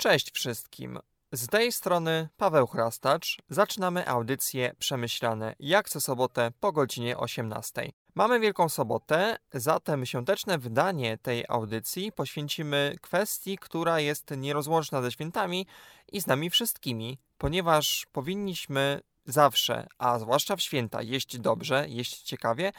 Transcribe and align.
Cześć 0.00 0.32
wszystkim. 0.32 0.98
Z 1.32 1.46
tej 1.46 1.72
strony 1.72 2.28
Paweł 2.36 2.66
Chrastacz. 2.66 3.38
Zaczynamy 3.48 4.08
audycję 4.08 4.74
Przemyślane 4.78 5.54
jak 5.58 5.88
co 5.88 6.00
sobotę 6.00 6.52
po 6.60 6.72
godzinie 6.72 7.16
18. 7.16 7.92
Mamy 8.14 8.40
Wielką 8.40 8.68
Sobotę, 8.68 9.36
zatem 9.52 10.06
świąteczne 10.06 10.58
wydanie 10.58 11.18
tej 11.18 11.44
audycji 11.48 12.12
poświęcimy 12.12 12.96
kwestii, 13.00 13.58
która 13.58 14.00
jest 14.00 14.30
nierozłączna 14.36 15.02
ze 15.02 15.12
świętami 15.12 15.66
i 16.12 16.20
z 16.20 16.26
nami 16.26 16.50
wszystkimi, 16.50 17.18
ponieważ 17.38 18.06
powinniśmy 18.12 19.00
zawsze, 19.26 19.86
a 19.98 20.18
zwłaszcza 20.18 20.56
w 20.56 20.60
święta, 20.60 21.02
jeść 21.02 21.38
dobrze, 21.38 21.84
jeść 21.88 22.22
ciekawie. 22.22 22.72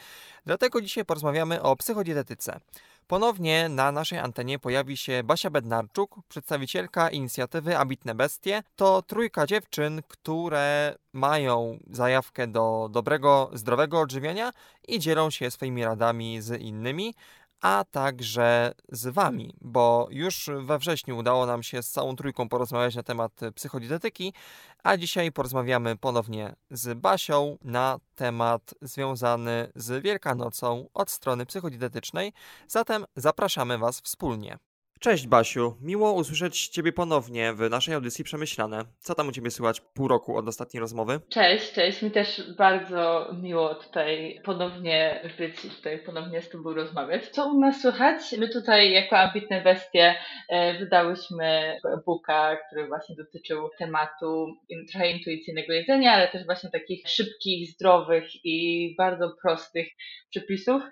Dlatego 0.46 0.80
dzisiaj 0.80 1.04
porozmawiamy 1.04 1.62
o 1.62 1.76
psychodietetyce. 1.76 2.60
Ponownie 3.12 3.68
na 3.68 3.92
naszej 3.92 4.18
antenie 4.18 4.58
pojawi 4.58 4.96
się 4.96 5.22
Basia 5.24 5.50
Bednarczuk, 5.50 6.16
przedstawicielka 6.28 7.10
inicjatywy 7.10 7.78
Abitne 7.78 8.14
Bestie. 8.14 8.62
To 8.76 9.02
trójka 9.02 9.46
dziewczyn, 9.46 10.02
które 10.08 10.94
mają 11.12 11.78
zajawkę 11.90 12.46
do 12.46 12.88
dobrego, 12.92 13.50
zdrowego 13.52 14.00
odżywiania 14.00 14.52
i 14.88 14.98
dzielą 14.98 15.30
się 15.30 15.50
swoimi 15.50 15.84
radami 15.84 16.42
z 16.42 16.60
innymi 16.60 17.14
a 17.62 17.84
także 17.90 18.72
z 18.88 19.14
Wami, 19.14 19.54
bo 19.60 20.08
już 20.10 20.50
we 20.60 20.78
wrześniu 20.78 21.18
udało 21.18 21.46
nam 21.46 21.62
się 21.62 21.82
z 21.82 21.90
całą 21.90 22.16
trójką 22.16 22.48
porozmawiać 22.48 22.94
na 22.94 23.02
temat 23.02 23.40
psychodietetyki, 23.54 24.32
a 24.82 24.96
dzisiaj 24.96 25.32
porozmawiamy 25.32 25.96
ponownie 25.96 26.54
z 26.70 26.98
Basią 26.98 27.58
na 27.64 27.98
temat 28.14 28.74
związany 28.82 29.72
z 29.74 30.02
Wielkanocą 30.02 30.88
od 30.94 31.10
strony 31.10 31.46
psychodietetycznej, 31.46 32.32
zatem 32.68 33.04
zapraszamy 33.16 33.78
Was 33.78 34.00
wspólnie. 34.00 34.58
Cześć 35.02 35.26
Basiu, 35.26 35.76
miło 35.80 36.12
usłyszeć 36.12 36.68
Ciebie 36.68 36.92
ponownie 36.92 37.52
w 37.52 37.70
naszej 37.70 37.94
audycji 37.94 38.24
Przemyślane. 38.24 38.84
Co 39.00 39.14
tam 39.14 39.28
u 39.28 39.32
Ciebie 39.32 39.50
słychać 39.50 39.80
pół 39.80 40.08
roku 40.08 40.36
od 40.36 40.48
ostatniej 40.48 40.80
rozmowy? 40.80 41.20
Cześć, 41.28 41.72
cześć. 41.72 42.02
Mi 42.02 42.10
też 42.10 42.52
bardzo 42.58 43.30
miło 43.42 43.74
tutaj 43.74 44.40
ponownie 44.44 45.22
być, 45.38 45.60
tutaj 45.76 45.98
ponownie 45.98 46.42
z 46.42 46.48
Tobą 46.48 46.74
rozmawiać. 46.74 47.28
Co 47.28 47.52
u 47.52 47.58
nas 47.58 47.80
słychać? 47.80 48.22
My 48.38 48.48
tutaj 48.48 48.92
jako 48.92 49.18
ambitne 49.18 49.60
bestie 49.60 50.14
e, 50.48 50.78
wydałyśmy 50.78 51.44
e-booka, 51.94 52.56
który 52.56 52.86
właśnie 52.86 53.16
dotyczył 53.16 53.70
tematu 53.78 54.46
trochę 54.90 55.10
intuicyjnego 55.10 55.72
jedzenia, 55.72 56.12
ale 56.12 56.28
też 56.28 56.44
właśnie 56.44 56.70
takich 56.70 57.08
szybkich, 57.08 57.70
zdrowych 57.70 58.44
i 58.44 58.94
bardzo 58.98 59.36
prostych 59.42 59.88
przepisów 60.30 60.82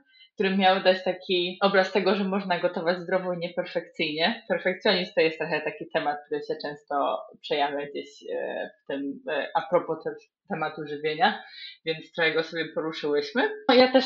który 0.40 0.56
miał 0.56 0.82
dać 0.82 1.04
taki 1.04 1.58
obraz 1.60 1.92
tego, 1.92 2.14
że 2.14 2.24
można 2.24 2.60
gotować 2.60 2.98
zdrowo 2.98 3.32
i 3.32 3.38
nieperfekcyjnie. 3.38 4.42
Perfekcjonizm 4.48 5.12
to 5.14 5.20
jest 5.20 5.38
trochę 5.38 5.60
taki 5.60 5.90
temat, 5.92 6.18
który 6.26 6.40
się 6.42 6.54
często 6.62 7.18
przejawia 7.40 7.86
gdzieś 7.86 8.08
e, 8.32 8.70
w 8.82 8.86
tym, 8.86 9.20
e, 9.28 9.48
a 9.54 9.62
propos 9.70 10.04
też 10.04 10.14
tematu 10.52 10.86
żywienia, 10.86 11.42
więc 11.84 12.12
trochę 12.12 12.32
go 12.34 12.42
sobie 12.42 12.68
poruszyłyśmy. 12.74 13.50
No, 13.68 13.74
ja 13.74 13.92
też 13.92 14.04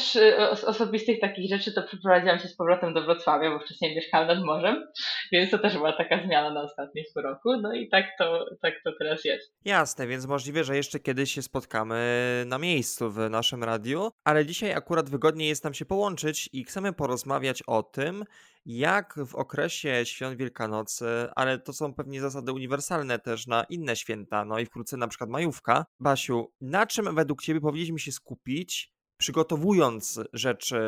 z 0.55 0.65
osobistych 0.65 1.21
takich 1.21 1.51
rzeczy 1.51 1.73
to 1.73 1.83
przeprowadziłam 1.83 2.39
się 2.39 2.49
z 2.49 2.57
powrotem 2.57 2.95
do 2.95 3.03
Wrocławia, 3.03 3.51
bo 3.51 3.59
wcześniej 3.59 3.95
mieszkałam 3.95 4.29
nad 4.29 4.45
morzem, 4.45 4.87
więc 5.33 5.51
to 5.51 5.59
też 5.59 5.75
była 5.75 5.93
taka 5.93 6.23
zmiana 6.27 6.51
na 6.51 6.63
ostatnim 6.63 7.05
roku, 7.17 7.57
no 7.61 7.75
i 7.75 7.89
tak 7.89 8.07
to, 8.19 8.47
tak 8.63 8.75
to 8.85 8.91
teraz 8.99 9.25
jest. 9.25 9.55
Jasne, 9.65 10.07
więc 10.07 10.27
możliwe, 10.27 10.65
że 10.65 10.77
jeszcze 10.77 11.01
kiedyś 11.01 11.33
się 11.33 11.43
spotkamy 11.43 11.95
na 12.47 12.59
miejscu 12.59 13.11
w 13.11 13.19
naszym 13.31 13.65
radiu, 13.65 14.11
ale 14.25 14.47
dzisiaj 14.47 14.73
akurat 14.73 15.11
wygodnie 15.11 15.49
jest 15.49 15.65
nam 15.65 15.75
się 15.75 15.85
połączyć 15.85 16.49
i 16.53 16.65
chcemy 16.65 16.93
porozmawiać 16.93 17.63
o 17.67 17.83
tym, 17.83 18.25
jak 18.67 19.15
w 19.27 19.35
okresie 19.35 20.01
świąt 20.05 20.39
Wielkanocy, 20.39 21.07
ale 21.37 21.59
to 21.59 21.73
są 21.73 21.95
pewnie 21.95 22.21
zasady 22.21 22.53
uniwersalne 22.53 23.19
też 23.19 23.47
na 23.47 23.65
inne 23.65 23.97
święta, 23.97 24.45
no 24.45 24.59
i 24.59 24.67
wkrótce 24.67 24.97
na 24.97 25.09
przykład 25.09 25.31
majówka. 25.31 25.87
Basiu, 26.01 26.53
na 26.61 26.87
czym 26.87 27.15
według 27.15 27.43
Ciebie 27.43 27.61
powinniśmy 27.61 27.99
się 27.99 28.13
skupić, 28.13 28.95
przygotowując 29.17 30.21
rzeczy 30.33 30.79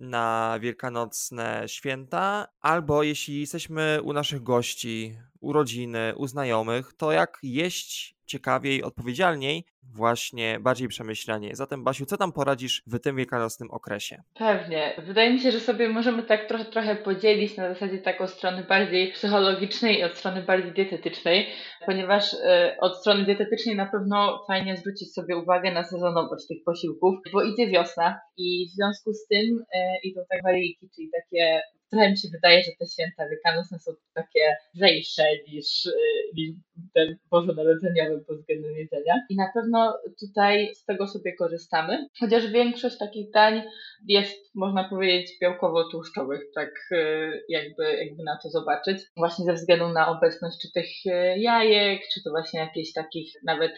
na 0.00 0.58
wielkanocne 0.60 1.62
święta, 1.66 2.46
albo 2.60 3.02
jeśli 3.02 3.40
jesteśmy 3.40 4.00
u 4.02 4.12
naszych 4.12 4.42
gości, 4.42 5.18
u 5.46 5.52
rodziny, 5.52 6.14
u 6.16 6.26
znajomych, 6.26 6.92
to 6.96 7.12
jak 7.12 7.38
jeść 7.42 8.16
ciekawiej, 8.26 8.82
odpowiedzialniej, 8.82 9.64
właśnie 9.82 10.60
bardziej 10.60 10.88
przemyślanie. 10.88 11.56
Zatem, 11.56 11.84
Basiu, 11.84 12.06
co 12.06 12.16
tam 12.16 12.32
poradzisz 12.32 12.82
w 12.86 12.98
tym 12.98 13.16
wielkanocnym 13.16 13.70
okresie? 13.70 14.22
Pewnie. 14.34 15.02
Wydaje 15.06 15.32
mi 15.32 15.40
się, 15.40 15.50
że 15.50 15.60
sobie 15.60 15.88
możemy 15.88 16.22
tak 16.22 16.48
trochę, 16.48 16.64
trochę 16.64 16.96
podzielić 16.96 17.56
na 17.56 17.68
zasadzie 17.74 17.98
tak 17.98 18.20
od 18.20 18.30
strony 18.30 18.64
bardziej 18.64 19.12
psychologicznej 19.12 19.98
i 19.98 20.04
od 20.04 20.16
strony 20.16 20.42
bardziej 20.42 20.72
dietetycznej, 20.72 21.46
ponieważ 21.86 22.32
y, 22.32 22.36
od 22.80 23.00
strony 23.00 23.24
dietetycznej 23.24 23.76
na 23.76 23.86
pewno 23.86 24.44
fajnie 24.46 24.76
zwrócić 24.76 25.14
sobie 25.14 25.36
uwagę 25.36 25.72
na 25.72 25.84
sezonowość 25.84 26.46
tych 26.46 26.64
posiłków, 26.64 27.14
bo 27.32 27.42
idzie 27.42 27.66
wiosna 27.66 28.20
i 28.36 28.68
w 28.68 28.74
związku 28.74 29.12
z 29.12 29.26
tym 29.26 29.58
y, 29.58 29.64
idą 30.02 30.20
tak 30.30 30.42
waryjki, 30.42 30.88
czyli 30.96 31.10
takie 31.10 31.62
trochę 31.90 32.10
mi 32.10 32.18
się 32.18 32.28
wydaje, 32.28 32.62
że 32.62 32.70
te 32.78 32.86
święta 32.86 33.28
wielkanocne 33.28 33.78
są 33.78 33.92
takie 34.14 34.56
lżejsze 34.74 35.24
niż, 35.48 35.86
y, 35.86 35.92
niż 36.36 36.50
ten 36.94 37.16
bożonarodzeniowy 37.30 38.24
pod 38.24 38.38
względem 38.38 38.76
jedzenia. 38.76 39.14
I 39.30 39.36
na 39.36 39.50
pewno 39.54 39.98
tutaj 40.20 40.74
z 40.74 40.84
tego 40.84 41.06
sobie 41.06 41.36
korzystamy, 41.36 42.08
chociaż 42.20 42.46
większość 42.46 42.98
takich 42.98 43.30
dań 43.30 43.62
jest, 44.08 44.54
można 44.54 44.88
powiedzieć, 44.88 45.32
białkowo-tłuszczowych, 45.42 46.40
tak 46.54 46.70
y, 46.92 47.44
jakby, 47.48 47.96
jakby 47.96 48.22
na 48.22 48.38
to 48.42 48.48
zobaczyć. 48.50 48.98
Właśnie 49.16 49.44
ze 49.44 49.54
względu 49.54 49.88
na 49.88 50.08
obecność 50.08 50.56
czy 50.62 50.72
tych 50.72 51.06
y, 51.06 51.38
jajek, 51.38 52.00
czy 52.14 52.22
to 52.22 52.30
właśnie 52.30 52.60
jakichś 52.60 52.92
takich 52.92 53.32
nawet 53.44 53.72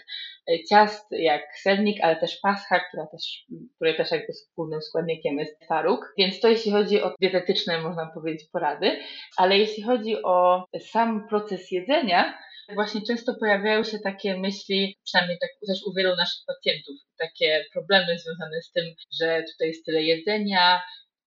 ciast 0.70 1.06
jak 1.10 1.42
sernik, 1.62 1.98
ale 2.02 2.16
też 2.16 2.36
pascha, 2.42 2.80
która 2.80 3.06
też, 3.06 3.44
której 3.76 3.96
też 3.96 4.10
jakby 4.10 4.32
wspólnym 4.32 4.82
składnikiem 4.82 5.38
jest 5.38 5.60
twaróg. 5.60 6.14
Więc 6.18 6.40
to 6.40 6.48
jeśli 6.48 6.72
chodzi 6.72 7.02
o 7.02 7.14
dietetyczne, 7.20 7.80
można 7.80 8.06
powiedzieć, 8.14 8.48
porady. 8.52 8.98
Ale 9.36 9.58
jeśli 9.58 9.82
chodzi 9.82 10.22
o 10.22 10.64
sam 10.80 11.28
proces 11.28 11.70
jedzenia, 11.72 12.38
właśnie 12.74 13.00
często 13.02 13.34
pojawiają 13.40 13.84
się 13.84 13.98
takie 13.98 14.36
myśli, 14.36 14.98
przynajmniej 15.04 15.38
tak 15.38 15.50
też 15.68 15.78
u 15.86 15.94
wielu 15.94 16.16
naszych 16.16 16.44
pacjentów, 16.46 16.96
takie 17.18 17.64
problemy 17.72 18.18
związane 18.18 18.62
z 18.62 18.72
tym, 18.72 18.84
że 19.20 19.44
tutaj 19.52 19.68
jest 19.68 19.84
tyle 19.84 20.02
jedzenia, 20.02 20.82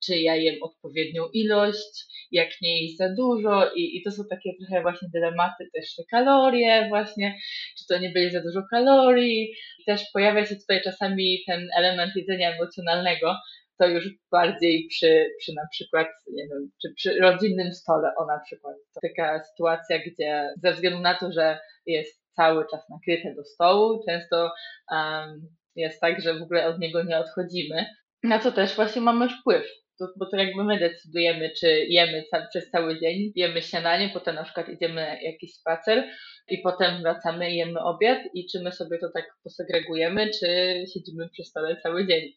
czy 0.05 0.17
ja 0.17 0.35
jem 0.35 0.63
odpowiednią 0.63 1.27
ilość, 1.33 2.05
jak 2.31 2.49
nie 2.61 2.81
jeść 2.81 2.97
za 2.97 3.09
dużo. 3.09 3.71
I, 3.75 3.97
i 3.97 4.03
to 4.03 4.11
są 4.11 4.23
takie 4.29 4.49
trochę 4.59 4.81
właśnie 4.81 5.09
dylematy 5.13 5.69
też 5.73 5.95
te 5.95 6.03
kalorie 6.11 6.85
właśnie, 6.89 7.39
czy 7.77 7.87
to 7.87 7.97
nie 7.99 8.09
będzie 8.09 8.31
za 8.31 8.41
dużo 8.41 8.61
kalorii. 8.71 9.53
Też 9.85 10.01
pojawia 10.13 10.45
się 10.45 10.55
tutaj 10.55 10.81
czasami 10.81 11.43
ten 11.47 11.67
element 11.77 12.15
jedzenia 12.15 12.55
emocjonalnego, 12.55 13.35
to 13.77 13.87
już 13.87 14.09
bardziej 14.31 14.87
przy, 14.87 15.29
przy 15.39 15.53
na 15.53 15.67
przykład, 15.71 16.07
nie 16.31 16.47
wiem, 16.47 16.71
czy 16.81 16.93
przy 16.93 17.19
rodzinnym 17.19 17.73
stole, 17.73 18.11
o 18.17 18.25
na 18.25 18.39
przykład. 18.39 18.75
To 18.93 18.99
taka 19.01 19.43
sytuacja, 19.43 19.99
gdzie 19.99 20.53
ze 20.63 20.73
względu 20.73 20.99
na 20.99 21.15
to, 21.15 21.31
że 21.31 21.59
jest 21.85 22.21
cały 22.35 22.65
czas 22.71 22.89
nakryte 22.89 23.35
do 23.35 23.43
stołu, 23.43 24.03
często 24.05 24.51
um, 24.91 25.47
jest 25.75 26.01
tak, 26.01 26.21
że 26.21 26.33
w 26.33 26.41
ogóle 26.41 26.67
od 26.67 26.79
niego 26.79 27.03
nie 27.03 27.17
odchodzimy, 27.17 27.85
na 28.23 28.39
co 28.39 28.51
też 28.51 28.75
właśnie 28.75 29.01
mamy 29.01 29.29
wpływ 29.29 29.80
to, 30.01 30.13
bo 30.15 30.25
to 30.25 30.37
jakby 30.37 30.63
my 30.63 30.79
decydujemy, 30.79 31.51
czy 31.59 31.85
jemy 31.89 32.23
przez 32.49 32.69
cały 32.69 32.99
dzień, 32.99 33.31
jemy 33.35 33.61
śniadanie, 33.61 34.09
potem 34.13 34.35
na 34.35 34.43
przykład 34.43 34.69
idziemy 34.69 34.95
na 34.95 35.21
jakiś 35.21 35.53
spacer 35.53 36.09
i 36.49 36.57
potem 36.57 37.01
wracamy 37.01 37.51
i 37.51 37.55
jemy 37.55 37.79
obiad 37.79 38.19
i 38.33 38.47
czy 38.51 38.59
my 38.63 38.71
sobie 38.71 38.97
to 38.97 39.09
tak 39.13 39.25
posegregujemy, 39.43 40.29
czy 40.39 40.47
siedzimy 40.93 41.29
przy 41.29 41.43
stole 41.43 41.77
cały 41.83 42.07
dzień. 42.07 42.33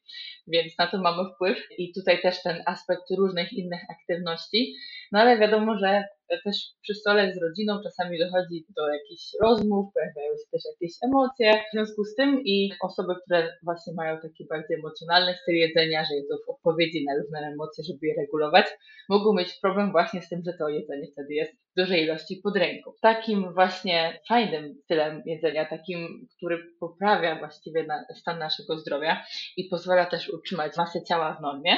Więc 0.46 0.78
na 0.78 0.86
to 0.86 0.98
mamy 0.98 1.22
wpływ 1.34 1.58
i 1.78 1.92
tutaj 1.92 2.22
też 2.22 2.42
ten 2.42 2.62
aspekt 2.66 3.10
różnych 3.18 3.52
innych 3.52 3.80
aktywności, 3.90 4.74
no 5.14 5.20
ale 5.20 5.38
wiadomo, 5.38 5.78
że 5.78 6.04
też 6.44 6.56
przy 6.82 6.94
stole 6.94 7.32
z 7.32 7.42
rodziną 7.42 7.80
czasami 7.82 8.18
dochodzi 8.18 8.66
do 8.76 8.88
jakichś 8.88 9.24
rozmów, 9.42 9.92
pojawiają 9.94 10.32
się 10.36 10.46
też 10.52 10.62
jakieś 10.72 10.92
emocje. 11.02 11.52
W 11.52 11.72
związku 11.72 12.04
z 12.04 12.14
tym 12.14 12.42
i 12.44 12.72
osoby, 12.82 13.14
które 13.24 13.56
właśnie 13.62 13.92
mają 13.96 14.20
taki 14.20 14.46
bardziej 14.46 14.78
emocjonalny 14.78 15.34
styl 15.42 15.54
jedzenia, 15.54 16.04
że 16.04 16.14
jedzą 16.14 16.34
w 16.46 16.50
odpowiedzi 16.50 17.04
na 17.04 17.12
różne 17.22 17.38
emocje, 17.38 17.84
żeby 17.84 18.06
je 18.06 18.14
regulować, 18.18 18.66
mogą 19.08 19.34
mieć 19.34 19.52
problem 19.62 19.92
właśnie 19.92 20.22
z 20.22 20.28
tym, 20.28 20.42
że 20.46 20.52
to 20.58 20.68
jedzenie 20.68 21.06
wtedy 21.12 21.34
jest 21.34 21.52
w 21.52 21.74
dużej 21.76 22.02
ilości 22.02 22.40
pod 22.42 22.56
ręką. 22.56 22.92
Takim 23.02 23.54
właśnie 23.54 24.20
fajnym 24.28 24.74
stylem 24.84 25.22
jedzenia, 25.26 25.64
takim, 25.64 26.26
który 26.36 26.58
poprawia 26.80 27.38
właściwie 27.38 27.86
stan 28.14 28.38
naszego 28.38 28.78
zdrowia 28.78 29.24
i 29.56 29.64
pozwala 29.64 30.06
też 30.06 30.28
utrzymać 30.28 30.76
masę 30.76 31.04
ciała 31.04 31.36
w 31.38 31.42
normie, 31.42 31.76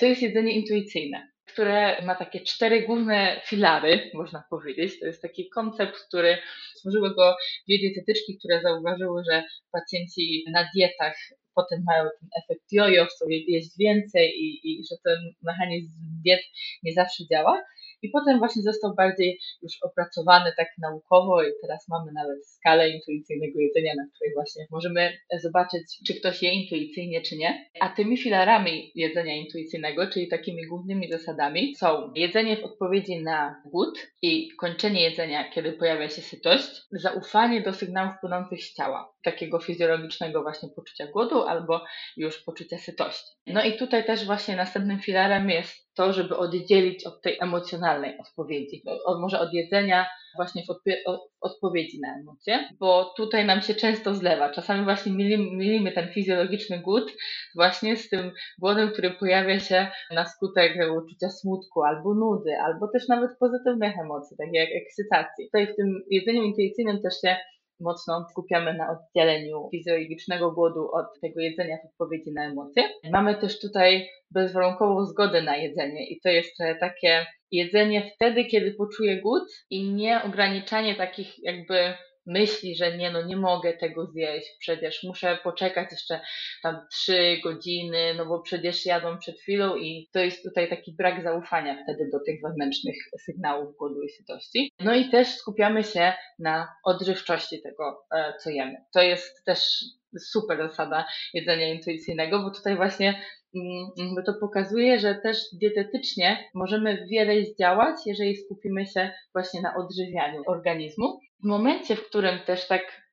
to 0.00 0.06
jest 0.06 0.22
jedzenie 0.22 0.52
intuicyjne 0.52 1.37
które 1.52 2.02
ma 2.02 2.14
takie 2.14 2.40
cztery 2.40 2.82
główne 2.82 3.40
filary, 3.44 4.10
można 4.14 4.44
powiedzieć. 4.50 5.00
To 5.00 5.06
jest 5.06 5.22
taki 5.22 5.48
koncept, 5.48 5.96
który 6.08 6.38
stworzyły 6.74 7.14
go 7.14 7.36
dwie 7.68 7.78
dietetyczki, 7.78 8.38
które 8.38 8.62
zauważyły, 8.62 9.22
że 9.30 9.44
pacjenci 9.72 10.44
na 10.52 10.68
dietach 10.74 11.16
potem 11.54 11.82
mają 11.86 12.04
ten 12.20 12.28
efekt 12.42 12.72
jojo, 12.72 13.06
chcą 13.06 13.24
jeść 13.28 13.78
więcej 13.78 14.28
i, 14.28 14.70
i 14.70 14.84
że 14.90 14.96
ten 15.04 15.18
mechanizm 15.42 16.02
diet 16.24 16.40
nie 16.82 16.92
zawsze 16.92 17.24
działa. 17.32 17.62
I 18.02 18.08
potem 18.08 18.38
właśnie 18.38 18.62
został 18.62 18.94
bardziej 18.94 19.40
już 19.62 19.72
opracowany 19.82 20.52
tak 20.56 20.68
naukowo 20.78 21.42
i 21.42 21.52
teraz 21.62 21.88
mamy 21.88 22.12
nawet 22.12 22.46
skalę 22.46 22.90
intuicyjnego 22.90 23.60
jedzenia, 23.60 23.92
na 23.96 24.06
której 24.14 24.34
właśnie 24.34 24.66
możemy 24.70 25.12
zobaczyć, 25.42 25.82
czy 26.06 26.14
ktoś 26.14 26.42
je 26.42 26.52
intuicyjnie, 26.52 27.20
czy 27.22 27.36
nie. 27.36 27.70
A 27.80 27.88
tymi 27.88 28.18
filarami 28.18 28.92
jedzenia 28.94 29.36
intuicyjnego, 29.36 30.06
czyli 30.06 30.28
takimi 30.28 30.66
głównymi 30.66 31.10
zasadami 31.10 31.74
są 31.76 32.12
jedzenie 32.14 32.56
w 32.56 32.64
odpowiedzi 32.64 33.22
na 33.22 33.62
głód 33.66 33.98
i 34.22 34.48
kończenie 34.56 35.02
jedzenia, 35.02 35.50
kiedy 35.50 35.72
pojawia 35.72 36.08
się 36.08 36.22
sytość, 36.22 36.68
zaufanie 36.92 37.62
do 37.62 37.72
sygnałów 37.72 38.12
płynących 38.20 38.64
z 38.64 38.74
ciała, 38.74 39.12
takiego 39.32 39.60
fizjologicznego 39.60 40.42
właśnie 40.42 40.68
poczucia 40.76 41.06
głodu 41.06 41.42
albo 41.42 41.84
już 42.16 42.44
poczucia 42.44 42.78
sytości. 42.78 43.36
No 43.46 43.64
i 43.64 43.76
tutaj 43.76 44.04
też 44.04 44.26
właśnie 44.26 44.56
następnym 44.56 45.00
filarem 45.00 45.50
jest 45.50 45.94
to, 45.94 46.12
żeby 46.12 46.36
oddzielić 46.36 47.06
od 47.06 47.22
tej 47.22 47.38
emocjonalnej 47.40 48.18
odpowiedzi, 48.18 48.82
od, 49.04 49.20
może 49.20 49.40
od 49.40 49.52
jedzenia 49.52 50.06
właśnie 50.36 50.62
w, 50.62 50.68
odp- 50.68 51.18
odpowiedzi 51.40 52.00
na 52.00 52.20
emocje, 52.20 52.68
bo 52.80 53.14
tutaj 53.16 53.46
nam 53.46 53.60
się 53.60 53.74
często 53.74 54.14
zlewa. 54.14 54.50
Czasami 54.50 54.84
właśnie 54.84 55.12
mylimy, 55.12 55.56
mylimy 55.56 55.92
ten 55.92 56.08
fizjologiczny 56.12 56.78
głód 56.78 57.12
właśnie 57.54 57.96
z 57.96 58.08
tym 58.08 58.32
głodem, 58.58 58.90
który 58.90 59.10
pojawia 59.10 59.60
się 59.60 59.90
na 60.10 60.26
skutek 60.26 60.72
uczucia 61.04 61.30
smutku 61.30 61.82
albo 61.82 62.14
nudy, 62.14 62.56
albo 62.66 62.88
też 62.88 63.08
nawet 63.08 63.30
pozytywnych 63.40 63.98
emocji, 63.98 64.36
takie 64.36 64.58
jak 64.58 64.68
ekscytacji. 64.82 65.44
Tutaj 65.44 65.66
w 65.72 65.76
tym 65.76 66.04
jedzeniu 66.10 66.42
intuicyjnym 66.42 67.02
też 67.02 67.14
się 67.20 67.36
mocno 67.80 68.26
skupiamy 68.30 68.74
na 68.74 68.90
oddzieleniu 68.90 69.68
fizjologicznego 69.70 70.52
głodu 70.52 70.90
od 70.92 71.06
tego 71.20 71.40
jedzenia 71.40 71.76
w 71.76 71.86
odpowiedzi 71.86 72.32
na 72.32 72.44
emocje. 72.44 72.82
Mamy 73.12 73.34
też 73.34 73.60
tutaj 73.60 74.08
bezwarunkową 74.30 75.06
zgodę 75.06 75.42
na 75.42 75.56
jedzenie 75.56 76.10
i 76.10 76.20
to 76.20 76.28
jest 76.28 76.56
takie 76.80 77.26
jedzenie 77.50 78.10
wtedy, 78.14 78.44
kiedy 78.44 78.74
poczuję 78.74 79.22
głód 79.22 79.44
i 79.70 79.92
nie 79.92 80.22
ograniczanie 80.22 80.94
takich 80.94 81.44
jakby 81.44 81.94
myśli, 82.28 82.76
że 82.76 82.96
nie, 82.96 83.10
no 83.10 83.22
nie 83.22 83.36
mogę 83.36 83.72
tego 83.72 84.06
zjeść, 84.06 84.56
przecież 84.58 85.02
muszę 85.02 85.38
poczekać 85.42 85.90
jeszcze 85.90 86.20
tam 86.62 86.76
trzy 86.92 87.40
godziny, 87.44 88.14
no 88.16 88.26
bo 88.26 88.40
przecież 88.40 88.86
jadłam 88.86 89.18
przed 89.18 89.40
chwilą 89.40 89.76
i 89.76 90.08
to 90.12 90.18
jest 90.18 90.42
tutaj 90.42 90.68
taki 90.68 90.92
brak 90.92 91.22
zaufania 91.22 91.82
wtedy 91.82 92.10
do 92.12 92.20
tych 92.20 92.40
wewnętrznych 92.42 92.96
sygnałów 93.20 93.76
głodu 93.76 94.02
i 94.02 94.08
sytości. 94.08 94.72
No 94.80 94.94
i 94.94 95.10
też 95.10 95.28
skupiamy 95.28 95.84
się 95.84 96.12
na 96.38 96.68
odżywczości 96.84 97.62
tego, 97.62 98.04
e, 98.14 98.34
co 98.42 98.50
jemy. 98.50 98.76
To 98.92 99.02
jest 99.02 99.44
też 99.44 99.84
super 100.20 100.58
zasada 100.68 101.06
jedzenia 101.34 101.74
intuicyjnego, 101.74 102.42
bo 102.42 102.50
tutaj 102.50 102.76
właśnie 102.76 103.22
mm, 103.54 104.24
to 104.26 104.34
pokazuje, 104.40 104.98
że 104.98 105.14
też 105.14 105.38
dietetycznie 105.52 106.50
możemy 106.54 107.06
wiele 107.10 107.44
zdziałać, 107.44 107.96
jeżeli 108.06 108.36
skupimy 108.36 108.86
się 108.86 109.10
właśnie 109.32 109.60
na 109.60 109.76
odżywianiu 109.76 110.42
organizmu. 110.46 111.20
W 111.42 111.46
momencie, 111.46 111.96
w 111.96 112.08
którym 112.08 112.38
też 112.38 112.68
tak 112.68 113.08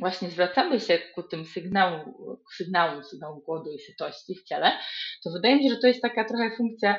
właśnie 0.00 0.30
zwracamy 0.30 0.80
się 0.80 0.98
ku 1.14 1.22
tym 1.22 1.44
sygnałom, 1.44 2.14
sygnałom, 2.56 3.04
sygnałom 3.04 3.40
głodu 3.40 3.70
i 3.72 3.78
sytości 3.78 4.34
w 4.34 4.44
ciele, 4.44 4.72
to 5.24 5.30
wydaje 5.30 5.56
mi 5.56 5.62
się, 5.62 5.74
że 5.74 5.80
to 5.80 5.86
jest 5.86 6.02
taka 6.02 6.24
trochę 6.24 6.56
funkcja 6.56 6.96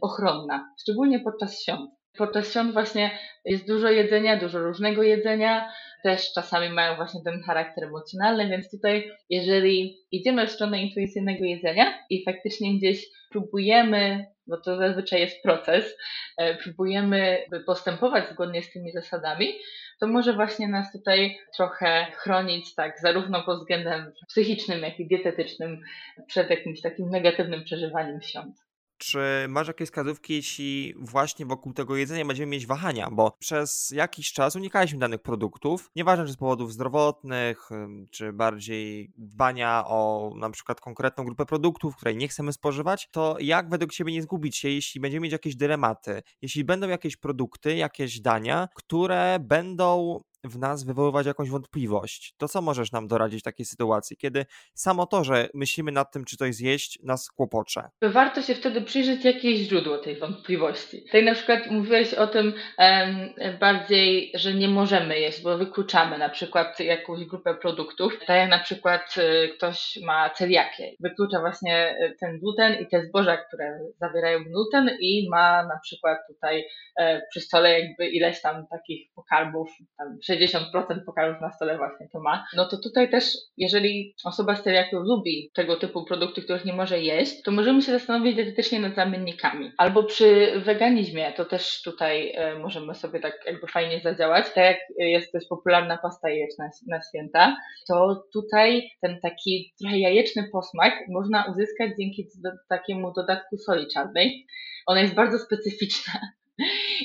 ochronna, 0.00 0.74
szczególnie 0.82 1.20
podczas 1.20 1.62
świąt. 1.62 1.90
Podczas 2.18 2.50
świąt 2.50 2.72
właśnie 2.72 3.18
jest 3.44 3.66
dużo 3.66 3.88
jedzenia, 3.88 4.36
dużo 4.36 4.58
różnego 4.58 5.02
jedzenia, 5.02 5.72
też 6.02 6.32
czasami 6.32 6.68
mają 6.68 6.96
właśnie 6.96 7.20
ten 7.24 7.42
charakter 7.42 7.84
emocjonalny, 7.84 8.48
więc 8.48 8.70
tutaj 8.70 9.10
jeżeli 9.30 9.96
idziemy 10.10 10.46
w 10.46 10.50
stronę 10.50 10.82
intuicyjnego 10.82 11.44
jedzenia 11.44 11.98
i 12.10 12.24
faktycznie 12.24 12.78
gdzieś 12.78 13.06
próbujemy, 13.30 14.26
bo 14.46 14.56
to 14.56 14.76
zazwyczaj 14.76 15.20
jest 15.20 15.42
proces, 15.42 15.96
e, 16.36 16.54
próbujemy 16.54 17.44
postępować 17.66 18.30
zgodnie 18.30 18.62
z 18.62 18.72
tymi 18.72 18.92
zasadami, 18.92 19.54
to 20.00 20.06
może 20.06 20.32
właśnie 20.32 20.68
nas 20.68 20.92
tutaj 20.92 21.38
trochę 21.56 22.06
chronić, 22.12 22.74
tak, 22.74 23.00
zarówno 23.00 23.42
pod 23.42 23.58
względem 23.58 24.12
psychicznym, 24.28 24.80
jak 24.80 25.00
i 25.00 25.06
dietetycznym 25.06 25.80
przed 26.26 26.50
jakimś 26.50 26.80
takim 26.80 27.10
negatywnym 27.10 27.64
przeżywaniem 27.64 28.22
świąt. 28.22 28.63
Czy 29.04 29.18
masz 29.48 29.68
jakieś 29.68 29.88
wskazówki, 29.88 30.34
jeśli 30.34 30.94
właśnie 30.98 31.46
wokół 31.46 31.72
tego 31.72 31.96
jedzenia 31.96 32.24
będziemy 32.24 32.50
mieć 32.50 32.66
wahania? 32.66 33.10
Bo 33.10 33.36
przez 33.38 33.90
jakiś 33.90 34.32
czas 34.32 34.56
unikaliśmy 34.56 34.98
danych 34.98 35.22
produktów, 35.22 35.90
nieważne 35.96 36.26
czy 36.26 36.32
z 36.32 36.36
powodów 36.36 36.72
zdrowotnych, 36.72 37.68
czy 38.10 38.32
bardziej 38.32 39.12
dbania 39.18 39.84
o 39.86 40.32
na 40.36 40.50
przykład 40.50 40.80
konkretną 40.80 41.24
grupę 41.24 41.46
produktów, 41.46 41.96
której 41.96 42.16
nie 42.16 42.28
chcemy 42.28 42.52
spożywać, 42.52 43.08
to 43.10 43.36
jak 43.40 43.70
według 43.70 43.92
Ciebie 43.92 44.12
nie 44.12 44.22
zgubić 44.22 44.56
się, 44.56 44.68
jeśli 44.68 45.00
będziemy 45.00 45.24
mieć 45.24 45.32
jakieś 45.32 45.56
dylematy? 45.56 46.22
Jeśli 46.42 46.64
będą 46.64 46.88
jakieś 46.88 47.16
produkty, 47.16 47.76
jakieś 47.76 48.20
dania, 48.20 48.68
które 48.74 49.38
będą 49.40 50.20
w 50.44 50.58
nas 50.58 50.84
wywoływać 50.84 51.26
jakąś 51.26 51.50
wątpliwość. 51.50 52.34
To 52.38 52.48
co 52.48 52.62
możesz 52.62 52.92
nam 52.92 53.06
doradzić 53.06 53.40
w 53.40 53.44
takiej 53.44 53.66
sytuacji, 53.66 54.16
kiedy 54.16 54.46
samo 54.74 55.06
to, 55.06 55.24
że 55.24 55.48
myślimy 55.54 55.92
nad 55.92 56.12
tym, 56.12 56.24
czy 56.24 56.36
coś 56.36 56.54
zjeść, 56.54 56.98
nas 57.02 57.30
kłopocze? 57.30 57.90
Warto 58.02 58.42
się 58.42 58.54
wtedy 58.54 58.80
przyjrzeć 58.82 59.24
jakieś 59.24 59.58
źródło 59.58 59.98
tej 59.98 60.18
wątpliwości. 60.18 61.02
Tutaj 61.02 61.24
na 61.24 61.34
przykład 61.34 61.70
mówiłeś 61.70 62.14
o 62.14 62.26
tym 62.26 62.52
um, 62.78 63.58
bardziej, 63.60 64.32
że 64.34 64.54
nie 64.54 64.68
możemy 64.68 65.20
jeść, 65.20 65.42
bo 65.42 65.58
wykluczamy 65.58 66.18
na 66.18 66.28
przykład 66.28 66.80
jakąś 66.80 67.24
grupę 67.24 67.54
produktów, 67.54 68.18
tak 68.26 68.36
jak 68.36 68.50
na 68.50 68.58
przykład 68.58 69.14
y, 69.18 69.48
ktoś 69.48 69.98
ma 70.02 70.30
celiakię, 70.30 70.92
wyklucza 71.00 71.40
właśnie 71.40 71.96
y, 72.02 72.16
ten 72.20 72.38
gluten 72.38 72.82
i 72.82 72.86
te 72.86 73.06
zboża, 73.06 73.36
które 73.36 73.78
zawierają 74.00 74.44
gluten 74.44 74.90
i 75.00 75.28
ma 75.30 75.66
na 75.66 75.78
przykład 75.82 76.18
tutaj 76.28 76.64
e, 76.96 77.22
przy 77.30 77.40
stole 77.40 77.80
jakby 77.80 78.06
ileś 78.06 78.40
tam 78.40 78.66
takich 78.66 79.12
pokarmów, 79.14 79.68
tam 79.98 80.18
60% 80.36 81.04
pokarmów 81.06 81.40
na 81.40 81.52
stole 81.52 81.76
właśnie 81.76 82.08
to 82.12 82.20
ma, 82.20 82.44
no 82.56 82.68
to 82.68 82.76
tutaj 82.78 83.10
też, 83.10 83.24
jeżeli 83.56 84.14
osoba 84.24 84.56
z 84.56 84.62
celiakią 84.62 85.00
lubi 85.00 85.50
tego 85.54 85.76
typu 85.76 86.04
produkty, 86.04 86.42
których 86.42 86.64
nie 86.64 86.72
może 86.72 87.00
jeść, 87.00 87.42
to 87.42 87.50
możemy 87.50 87.82
się 87.82 87.92
zastanowić 87.92 88.36
dietetycznie 88.36 88.80
nad 88.80 88.94
zamiennikami. 88.94 89.72
Albo 89.78 90.02
przy 90.02 90.52
weganizmie, 90.64 91.32
to 91.32 91.44
też 91.44 91.82
tutaj 91.82 92.32
e, 92.34 92.58
możemy 92.58 92.94
sobie 92.94 93.20
tak 93.20 93.38
jakby 93.46 93.66
fajnie 93.66 94.00
zadziałać. 94.00 94.46
Tak 94.46 94.64
jak 94.64 94.78
jest 94.98 95.32
dość 95.32 95.48
popularna 95.48 95.98
pasta 95.98 96.28
jajeczna 96.30 96.70
na 96.88 97.00
święta, 97.08 97.56
to 97.88 98.24
tutaj 98.32 98.90
ten 99.00 99.20
taki 99.20 99.74
trochę 99.80 99.98
jajeczny 99.98 100.48
posmak 100.52 100.94
można 101.08 101.44
uzyskać 101.52 101.90
dzięki 101.98 102.28
takiemu 102.68 103.12
dodatku 103.12 103.56
soli 103.56 103.86
czarnej. 103.94 104.46
Ona 104.86 105.00
jest 105.00 105.14
bardzo 105.14 105.38
specyficzna 105.38 106.12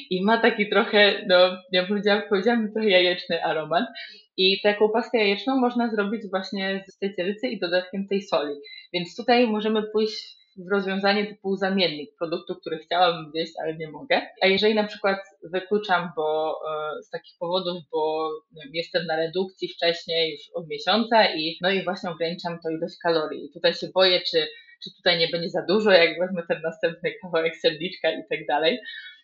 i 0.09 0.23
ma 0.25 0.41
taki 0.41 0.69
trochę, 0.69 1.25
no 1.27 1.35
ja 1.71 1.87
powiedziałam, 1.87 2.21
powiedziałam 2.29 2.71
trochę 2.73 2.89
jajeczny 2.89 3.43
aromat. 3.43 3.85
I 4.37 4.61
taką 4.61 4.89
pastę 4.89 5.17
jajeczną 5.17 5.57
można 5.57 5.89
zrobić 5.91 6.21
właśnie 6.29 6.83
z 6.87 6.97
tej 6.97 7.15
celicy 7.15 7.47
i 7.47 7.59
dodatkiem 7.59 8.07
tej 8.07 8.21
soli. 8.21 8.55
Więc 8.93 9.15
tutaj 9.15 9.47
możemy 9.47 9.83
pójść 9.83 10.39
w 10.57 10.71
rozwiązanie 10.71 11.25
typu 11.25 11.55
zamiennik 11.55 12.09
produktu, 12.19 12.55
który 12.55 12.77
chciałabym 12.77 13.31
zjeść, 13.31 13.53
ale 13.63 13.77
nie 13.77 13.91
mogę. 13.91 14.21
A 14.41 14.47
jeżeli 14.47 14.75
na 14.75 14.83
przykład 14.83 15.19
wykluczam, 15.43 16.09
bo 16.15 16.51
e, 16.51 17.03
z 17.03 17.09
takich 17.09 17.33
powodów, 17.39 17.83
bo 17.91 18.29
wiem, 18.51 18.69
jestem 18.73 19.05
na 19.05 19.15
redukcji 19.15 19.67
wcześniej 19.67 20.31
już 20.31 20.41
od 20.53 20.67
miesiąca 20.67 21.35
i 21.35 21.57
no 21.61 21.71
i 21.71 21.83
właśnie 21.83 22.09
ograniczam 22.09 22.59
to 22.63 22.69
ilość 22.69 22.95
kalorii. 23.03 23.45
I 23.45 23.51
tutaj 23.51 23.73
się 23.73 23.87
boję, 23.93 24.21
czy 24.21 24.47
czy 24.83 24.89
tutaj 24.97 25.19
nie 25.19 25.27
będzie 25.27 25.49
za 25.49 25.61
dużo, 25.61 25.91
jak 25.91 26.19
wezmę 26.19 26.41
ten 26.47 26.61
następny 26.61 27.11
kawałek 27.21 27.55
serdiczka 27.55 28.11
i 28.11 28.23
tak 28.29 28.45
dalej. 28.47 28.79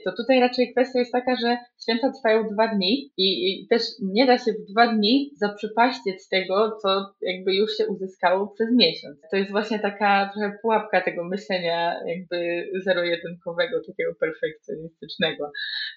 To 0.05 0.11
tutaj 0.11 0.39
raczej 0.39 0.71
kwestia 0.71 0.99
jest 0.99 1.11
taka, 1.11 1.35
że 1.41 1.57
święta 1.83 2.11
trwają 2.11 2.49
dwa 2.53 2.75
dni 2.75 3.11
i, 3.17 3.61
i 3.61 3.67
też 3.67 3.81
nie 4.01 4.25
da 4.25 4.37
się 4.37 4.51
w 4.53 4.71
dwa 4.71 4.93
dni 4.93 5.31
zaprzepaścić 5.35 6.29
tego, 6.31 6.77
co 6.81 7.13
jakby 7.21 7.55
już 7.55 7.77
się 7.77 7.87
uzyskało 7.87 8.47
przez 8.47 8.67
miesiąc. 8.71 9.17
To 9.31 9.37
jest 9.37 9.51
właśnie 9.51 9.79
taka 9.79 10.29
trochę 10.33 10.57
pułapka 10.61 11.01
tego 11.01 11.23
myślenia 11.23 11.95
jakby 12.05 12.69
zero-jedynkowego, 12.85 13.81
takiego 13.87 14.15
perfekcjonistycznego, 14.19 15.51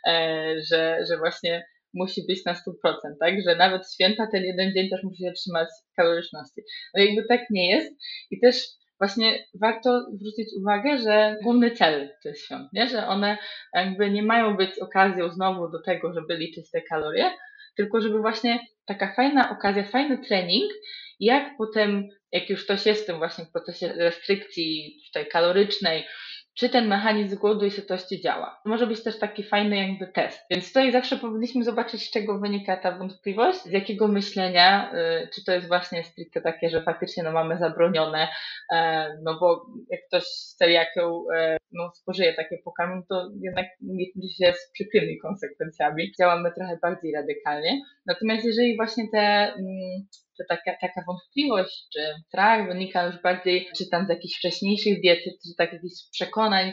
e, 0.06 0.54
że, 0.70 0.98
że 1.08 1.16
właśnie 1.18 1.64
musi 1.94 2.26
być 2.26 2.44
na 2.44 2.52
100%, 2.52 2.58
tak? 3.20 3.34
Że 3.46 3.56
nawet 3.56 3.92
święta 3.94 4.26
ten 4.32 4.44
jeden 4.44 4.72
dzień 4.72 4.90
też 4.90 5.02
musi 5.02 5.22
się 5.22 5.32
trzymać 5.32 5.68
kaloryczności. 5.96 6.62
No 6.94 7.02
jakby 7.02 7.24
tak 7.28 7.40
nie 7.50 7.70
jest 7.70 7.94
i 8.30 8.40
też 8.40 8.77
właśnie 8.98 9.44
warto 9.60 10.00
zwrócić 10.12 10.48
uwagę, 10.60 10.98
że 10.98 11.36
główny 11.42 11.70
cel 11.70 12.08
tych 12.22 12.40
świąt, 12.40 12.72
nie? 12.72 12.88
że 12.88 13.06
one 13.06 13.38
jakby 13.74 14.10
nie 14.10 14.22
mają 14.22 14.56
być 14.56 14.78
okazją 14.78 15.30
znowu 15.30 15.70
do 15.70 15.82
tego, 15.82 16.12
żeby 16.14 16.36
liczyć 16.36 16.70
te 16.70 16.82
kalorie, 16.82 17.30
tylko 17.76 18.00
żeby 18.00 18.18
właśnie 18.18 18.58
taka 18.86 19.14
fajna 19.14 19.50
okazja, 19.50 19.84
fajny 19.84 20.18
trening, 20.18 20.72
jak 21.20 21.56
potem, 21.58 22.08
jak 22.32 22.50
już 22.50 22.64
ktoś 22.64 22.86
jest 22.86 23.02
w 23.02 23.06
tym 23.06 23.18
właśnie 23.18 23.44
procesie 23.52 23.92
restrykcji 23.92 25.00
tutaj 25.06 25.28
kalorycznej, 25.28 26.04
czy 26.58 26.68
ten 26.68 26.88
mechanizm 26.88 27.38
głodu 27.38 27.66
i 27.66 27.70
sytości 27.70 28.20
działa. 28.20 28.60
Może 28.64 28.86
być 28.86 29.02
też 29.02 29.18
taki 29.18 29.42
fajny 29.42 29.76
jakby 29.76 30.06
test. 30.06 30.46
Więc 30.50 30.66
tutaj 30.66 30.92
zawsze 30.92 31.16
powinniśmy 31.16 31.64
zobaczyć, 31.64 32.02
z 32.02 32.10
czego 32.10 32.38
wynika 32.38 32.76
ta 32.76 32.98
wątpliwość, 32.98 33.58
z 33.62 33.70
jakiego 33.70 34.08
myślenia, 34.08 34.92
y, 34.94 35.28
czy 35.34 35.44
to 35.44 35.52
jest 35.52 35.68
właśnie 35.68 36.04
stricte 36.04 36.40
takie, 36.40 36.70
że 36.70 36.82
faktycznie 36.82 37.22
no, 37.22 37.32
mamy 37.32 37.58
zabronione, 37.58 38.28
e, 38.72 39.08
no 39.22 39.38
bo 39.40 39.66
jak 39.90 40.00
ktoś 40.08 40.22
z 40.24 40.56
celiakią 40.56 41.22
e, 41.36 41.56
no, 41.72 41.90
spożyje 41.94 42.34
takie 42.34 42.58
pokarmy, 42.64 43.02
to 43.08 43.30
jednak 43.40 43.66
liczy 44.16 44.36
się 44.36 44.52
z 44.52 44.70
przykrymi 44.72 45.18
konsekwencjami. 45.18 46.12
Działamy 46.18 46.52
trochę 46.52 46.78
bardziej 46.82 47.12
radykalnie. 47.12 47.80
Natomiast 48.06 48.44
jeżeli 48.44 48.76
właśnie 48.76 49.04
te 49.12 49.18
mm, 49.18 50.06
to 50.38 50.44
taka, 50.48 50.72
taka 50.80 51.02
wątpliwość, 51.06 51.88
czy 51.92 52.00
strach 52.26 52.68
wynika 52.68 53.06
już 53.06 53.22
bardziej, 53.22 53.68
czy 53.76 53.88
tam 53.88 54.06
z 54.06 54.08
jakichś 54.08 54.38
wcześniejszych 54.38 55.00
diet, 55.00 55.18
czy 55.24 55.54
tak 55.58 55.72
jakichś 55.72 56.10
przekonań, 56.12 56.72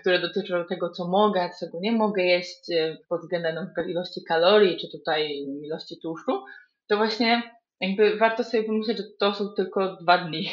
które 0.00 0.18
dotyczą 0.18 0.64
tego, 0.68 0.90
co 0.90 1.08
mogę, 1.08 1.50
czego 1.60 1.78
nie 1.80 1.92
mogę 1.92 2.22
jeść 2.22 2.70
e, 2.72 2.96
pod 3.08 3.20
względem 3.20 3.70
ilości 3.88 4.24
kalorii, 4.28 4.76
czy 4.76 4.88
tutaj 4.88 5.46
ilości 5.62 6.00
tłuszczu, 6.02 6.44
to 6.88 6.96
właśnie 6.96 7.42
jakby 7.80 8.16
warto 8.16 8.44
sobie 8.44 8.64
pomyśleć, 8.64 8.98
że 8.98 9.04
to 9.20 9.34
są 9.34 9.48
tylko 9.48 9.96
dwa 9.96 10.18
dni. 10.18 10.50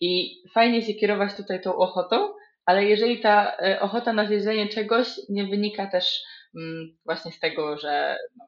I 0.00 0.42
fajnie 0.54 0.82
się 0.82 0.94
kierować 0.94 1.34
tutaj 1.36 1.60
tą 1.60 1.76
ochotą, 1.76 2.34
ale 2.64 2.84
jeżeli 2.84 3.20
ta 3.20 3.56
e, 3.56 3.80
ochota 3.80 4.12
na 4.12 4.26
zjedzenie 4.26 4.68
czegoś 4.68 5.08
nie 5.28 5.44
wynika 5.46 5.86
też 5.86 6.22
mm, 6.56 6.96
właśnie 7.04 7.32
z 7.32 7.40
tego, 7.40 7.78
że 7.78 8.16
no, 8.36 8.44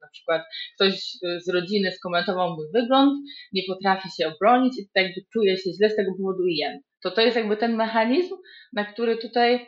na 0.00 0.08
przykład 0.12 0.42
ktoś 0.74 1.00
z 1.38 1.48
rodziny 1.48 1.92
skomentował 1.92 2.56
mój 2.56 2.66
wygląd, 2.74 3.12
nie 3.52 3.62
potrafi 3.68 4.08
się 4.16 4.28
obronić 4.28 4.78
i 4.78 4.88
tak 4.94 5.04
jakby 5.04 5.20
czuje 5.32 5.56
się 5.56 5.70
źle 5.72 5.90
z 5.90 5.96
tego 5.96 6.12
powodu 6.18 6.46
i 6.46 6.56
jem. 6.56 6.80
To 7.02 7.10
to 7.10 7.20
jest 7.20 7.36
jakby 7.36 7.56
ten 7.56 7.76
mechanizm, 7.76 8.34
na 8.72 8.84
który 8.84 9.16
tutaj, 9.16 9.66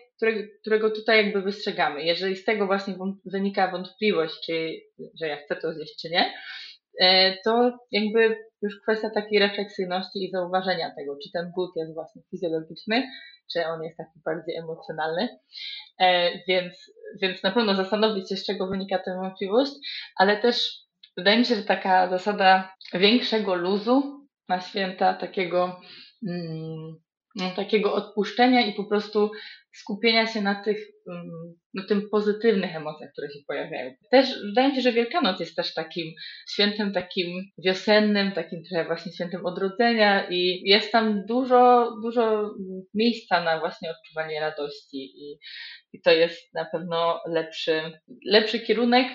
którego 0.61 0.91
tutaj 0.91 1.25
jakby 1.25 1.43
wystrzegamy. 1.43 2.05
Jeżeli 2.05 2.37
z 2.37 2.45
tego 2.45 2.67
właśnie 2.67 2.95
wynika 3.25 3.71
wątpliwość, 3.71 4.47
czy, 4.47 4.81
że 5.21 5.29
ja 5.29 5.37
chcę 5.37 5.57
to 5.57 5.73
zjeść, 5.73 6.03
czy 6.03 6.11
nie, 6.11 6.35
e, 7.01 7.37
to 7.45 7.79
jakby 7.91 8.37
już 8.63 8.81
kwestia 8.81 9.11
takiej 9.11 9.39
refleksyjności 9.39 10.25
i 10.25 10.31
zauważenia 10.31 10.95
tego, 10.99 11.17
czy 11.23 11.31
ten 11.33 11.51
głód 11.55 11.71
jest 11.77 11.95
właśnie 11.95 12.23
fizjologiczny, 12.31 13.09
czy 13.53 13.67
on 13.67 13.83
jest 13.83 13.97
taki 13.97 14.21
bardziej 14.25 14.57
emocjonalny. 14.57 15.29
E, 16.01 16.31
więc, 16.49 16.93
więc 17.23 17.43
na 17.43 17.51
pewno 17.51 17.75
zastanowić 17.75 18.29
się, 18.29 18.37
z 18.37 18.47
czego 18.47 18.67
wynika 18.67 18.99
ta 18.99 19.15
wątpliwość, 19.17 19.73
ale 20.17 20.37
też 20.37 20.83
wydaje 21.17 21.39
mi 21.39 21.45
się, 21.45 21.55
że 21.55 21.63
taka 21.63 22.09
zasada 22.09 22.75
większego 22.95 23.55
luzu 23.55 24.27
na 24.49 24.61
święta, 24.61 25.15
takiego 25.15 25.81
mm, 26.29 27.01
takiego 27.57 27.95
odpuszczenia 27.95 28.67
i 28.67 28.75
po 28.75 28.85
prostu 28.85 29.31
skupienia 29.75 30.27
się 30.27 30.41
na 30.43 30.63
tych, 30.65 30.79
mm, 31.11 31.31
na 31.75 31.87
tym 31.87 32.09
pozytywnych 32.11 32.77
emocjach, 32.77 33.11
które 33.13 33.29
się 33.29 33.39
pojawiają. 33.47 33.95
Też 34.11 34.43
wydaje 34.49 34.69
mi 34.69 34.75
się, 34.75 34.81
że 34.81 34.93
Wielkanoc 34.93 35.41
jest 35.41 35.57
też 35.57 35.75
takim 35.75 36.07
świętem 36.51 36.93
takim 36.93 37.43
wiosennym, 37.65 38.33
takim 38.33 38.63
trochę 38.65 38.85
właśnie 38.85 39.13
świętem 39.13 39.47
odrodzenia 39.47 40.29
i 40.31 40.63
jest 40.65 40.93
tam 40.93 41.27
dużo, 41.27 41.93
dużo 42.03 42.55
miejsca 42.95 43.45
na 43.45 43.61
właśnie 43.61 43.91
odczuwanie 43.91 44.41
radości 44.41 44.99
i, 44.99 45.39
i 45.93 46.01
to 46.01 46.11
jest 46.11 46.55
na 46.55 46.65
pewno 46.65 47.21
lepszy, 47.27 47.83
lepszy 48.27 48.61
kierunek 48.61 49.07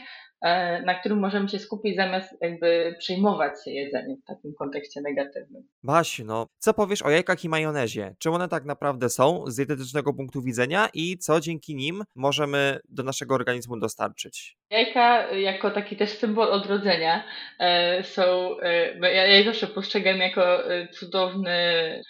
na 0.86 1.00
którym 1.00 1.20
możemy 1.20 1.50
się 1.50 1.60
skupić 1.60 1.96
zamiast 1.96 2.38
jakby 2.42 2.96
przejmować 3.00 3.64
się 3.66 3.72
jedzeniem 3.72 4.18
w 4.24 4.26
takim 4.28 4.54
kontekście 4.60 5.02
negatywnym. 5.02 5.64
Basiu, 5.84 6.26
no 6.26 6.48
co 6.58 6.74
powiesz 6.74 7.02
o 7.02 7.10
jajkach 7.10 7.44
i 7.44 7.50
majonezie? 7.50 8.16
Czym 8.20 8.34
one 8.34 8.48
tak 8.48 8.66
naprawdę 8.66 9.10
są 9.10 9.44
z 9.48 9.56
dietetycznego 9.56 10.14
punktu 10.14 10.42
widzenia 10.42 10.90
i 10.94 11.18
co 11.18 11.40
dzięki 11.40 11.76
nim 11.76 12.04
możemy 12.16 12.80
do 12.90 13.04
naszego 13.04 13.36
organizmu 13.36 13.80
dostarczyć? 13.80 14.58
Jajka 14.70 15.32
jako 15.32 15.72
taki 15.72 15.98
też 15.98 16.10
symbol 16.10 16.52
odrodzenia 16.52 17.24
e, 17.60 18.04
są, 18.04 18.60
e, 18.62 18.98
ja, 19.00 19.10
ja 19.10 19.38
je 19.38 19.44
zawsze 19.44 19.68
postrzegam 19.68 20.18
jako 20.18 20.60
cudowny, 20.92 21.58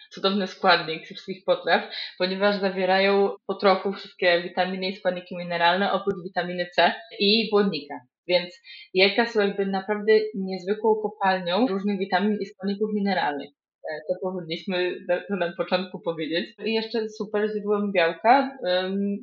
cudowny 0.10 0.48
składnik 0.48 1.05
wszystkich 1.05 1.46
potraw, 1.46 1.84
ponieważ 2.17 2.60
zawierają 2.60 3.36
po 3.48 3.55
trochu 3.55 3.93
wszystkie 3.93 4.41
witaminy 4.41 4.89
i 4.89 4.96
składniki 4.96 5.38
mineralne 5.38 5.91
oprócz 5.91 6.24
witaminy 6.24 6.69
C 6.75 6.93
i 7.19 7.50
błonnika. 7.51 7.96
Więc 8.27 8.62
jajka 8.93 9.27
są 9.27 9.41
jakby 9.41 9.65
naprawdę 9.65 10.13
niezwykłą 10.36 10.96
kopalnią 10.96 11.67
różnych 11.67 12.00
witamin 12.00 12.38
i 12.41 12.46
składników 12.46 12.89
mineralnych. 12.93 13.50
E, 13.91 14.01
to 14.07 14.13
powinniśmy 14.22 15.00
na 15.29 15.53
początku 15.57 16.00
powiedzieć. 16.00 16.46
I 16.65 16.74
jeszcze 16.74 17.10
super 17.10 17.50
źródłem 17.51 17.91
białka, 17.91 18.57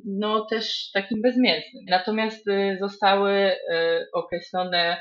no 0.05 0.45
też 0.45 0.91
takim 0.93 1.21
bezmięsnym. 1.21 1.83
Natomiast 1.89 2.47
y, 2.47 2.77
zostały 2.79 3.31
y, 3.31 3.55
określone 4.13 4.97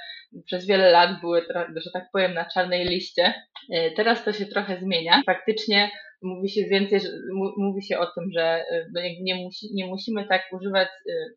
przez 0.47 0.67
wiele 0.67 0.91
lat, 0.91 1.21
były, 1.21 1.43
że 1.77 1.91
tak 1.93 2.05
powiem, 2.13 2.35
na 2.35 2.45
czarnej 2.45 2.85
liście. 2.85 3.35
E, 3.71 3.91
teraz 3.91 4.25
to 4.25 4.33
się 4.33 4.47
trochę 4.47 4.77
zmienia. 4.81 5.23
Faktycznie 5.27 5.91
mówi 6.25 6.49
się 6.49 6.65
więcej, 6.71 7.01
mówi 7.57 7.83
się 7.83 7.99
o 7.99 8.07
tym, 8.07 8.31
że 8.33 8.65
y, 8.73 8.91
no 8.93 9.01
nie, 9.21 9.35
musi, 9.35 9.67
nie 9.75 9.87
musimy 9.87 10.27
tak 10.29 10.43
używać, 10.53 10.89
y, 11.09 11.37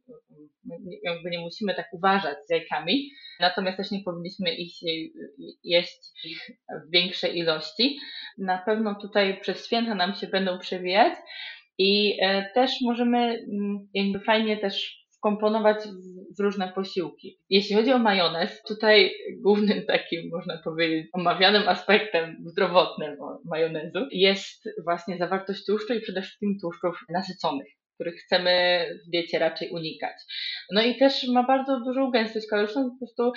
jakby 1.03 1.29
nie 1.29 1.39
musimy 1.39 1.75
tak 1.75 1.87
uważać 1.93 2.37
z 2.45 2.49
jajkami, 2.49 3.09
natomiast 3.39 3.77
też 3.77 3.91
nie 3.91 4.03
powinniśmy 4.05 4.55
ich 4.55 4.73
jeść 5.63 5.99
w 6.87 6.91
większej 6.91 7.37
ilości. 7.37 7.97
Na 8.37 8.57
pewno 8.57 8.95
tutaj 9.01 9.39
przez 9.41 9.65
święta 9.65 9.95
nam 9.95 10.15
się 10.15 10.27
będą 10.27 10.59
przewijać 10.59 11.13
i 11.77 12.17
też 12.53 12.71
możemy 12.81 13.17
mm, 13.17 13.87
jakby 13.93 14.19
fajnie 14.19 14.57
też 14.57 15.07
wkomponować 15.17 15.77
w 16.37 16.41
różne 16.43 16.71
posiłki. 16.75 17.39
Jeśli 17.49 17.75
chodzi 17.75 17.91
o 17.91 17.99
majonez, 17.99 18.63
tutaj 18.67 19.11
głównym 19.41 19.85
takim, 19.85 20.29
można 20.31 20.57
powiedzieć, 20.63 21.07
omawianym 21.13 21.67
aspektem 21.67 22.37
zdrowotnym 22.45 23.17
majonezu 23.45 23.99
jest 24.11 24.69
właśnie 24.83 25.17
zawartość 25.17 25.65
tłuszczu 25.65 25.93
i 25.93 26.01
przede 26.01 26.21
wszystkim 26.21 26.57
tłuszczów 26.61 26.99
nasyconych 27.09 27.67
których 27.97 28.15
chcemy 28.15 28.85
w 29.07 29.09
diecie 29.11 29.39
raczej 29.39 29.69
unikać. 29.69 30.15
No 30.71 30.81
i 30.81 30.97
też 30.97 31.27
ma 31.27 31.43
bardzo 31.43 31.79
dużą 31.79 32.11
gęstość 32.11 32.47
kaloryczną, 32.47 32.89
po 32.89 32.97
prostu 32.97 33.31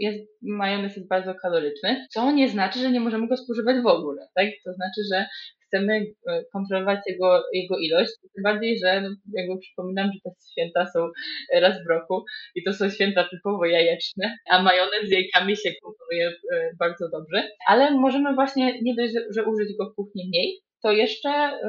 jest, 0.00 0.18
majonez 0.42 0.96
jest 0.96 1.08
bardzo 1.08 1.34
kaloryczny, 1.34 2.06
co 2.10 2.32
nie 2.32 2.48
znaczy, 2.48 2.78
że 2.78 2.90
nie 2.90 3.00
możemy 3.00 3.28
go 3.28 3.36
spożywać 3.36 3.76
w 3.82 3.86
ogóle, 3.86 4.28
tak? 4.34 4.46
To 4.64 4.72
znaczy, 4.72 5.00
że 5.12 5.26
chcemy 5.68 6.06
e, 6.28 6.44
kontrolować 6.52 7.00
jego, 7.06 7.42
jego 7.52 7.78
ilość, 7.78 8.12
tym 8.34 8.42
bardziej, 8.42 8.78
że 8.78 9.00
no, 9.00 9.08
jakby 9.32 9.58
przypominam, 9.58 10.10
że 10.12 10.20
te 10.24 10.30
święta 10.52 10.86
są 10.86 11.08
raz 11.52 11.84
w 11.84 11.88
roku 11.88 12.24
i 12.54 12.62
to 12.62 12.72
są 12.72 12.90
święta 12.90 13.28
typowo 13.30 13.64
jajeczne, 13.64 14.36
a 14.50 14.62
majonez 14.62 15.08
z 15.08 15.10
jajkami 15.10 15.56
się 15.56 15.70
komponuje 15.82 16.28
e, 16.28 16.70
bardzo 16.78 17.08
dobrze, 17.08 17.48
ale 17.68 17.90
możemy 17.90 18.34
właśnie 18.34 18.82
nie 18.82 18.94
dość, 18.94 19.14
że 19.30 19.44
użyć 19.44 19.76
go 19.78 19.90
w 19.90 19.94
kuchni 19.94 20.28
mniej, 20.28 20.60
to 20.82 20.92
jeszcze 20.92 21.60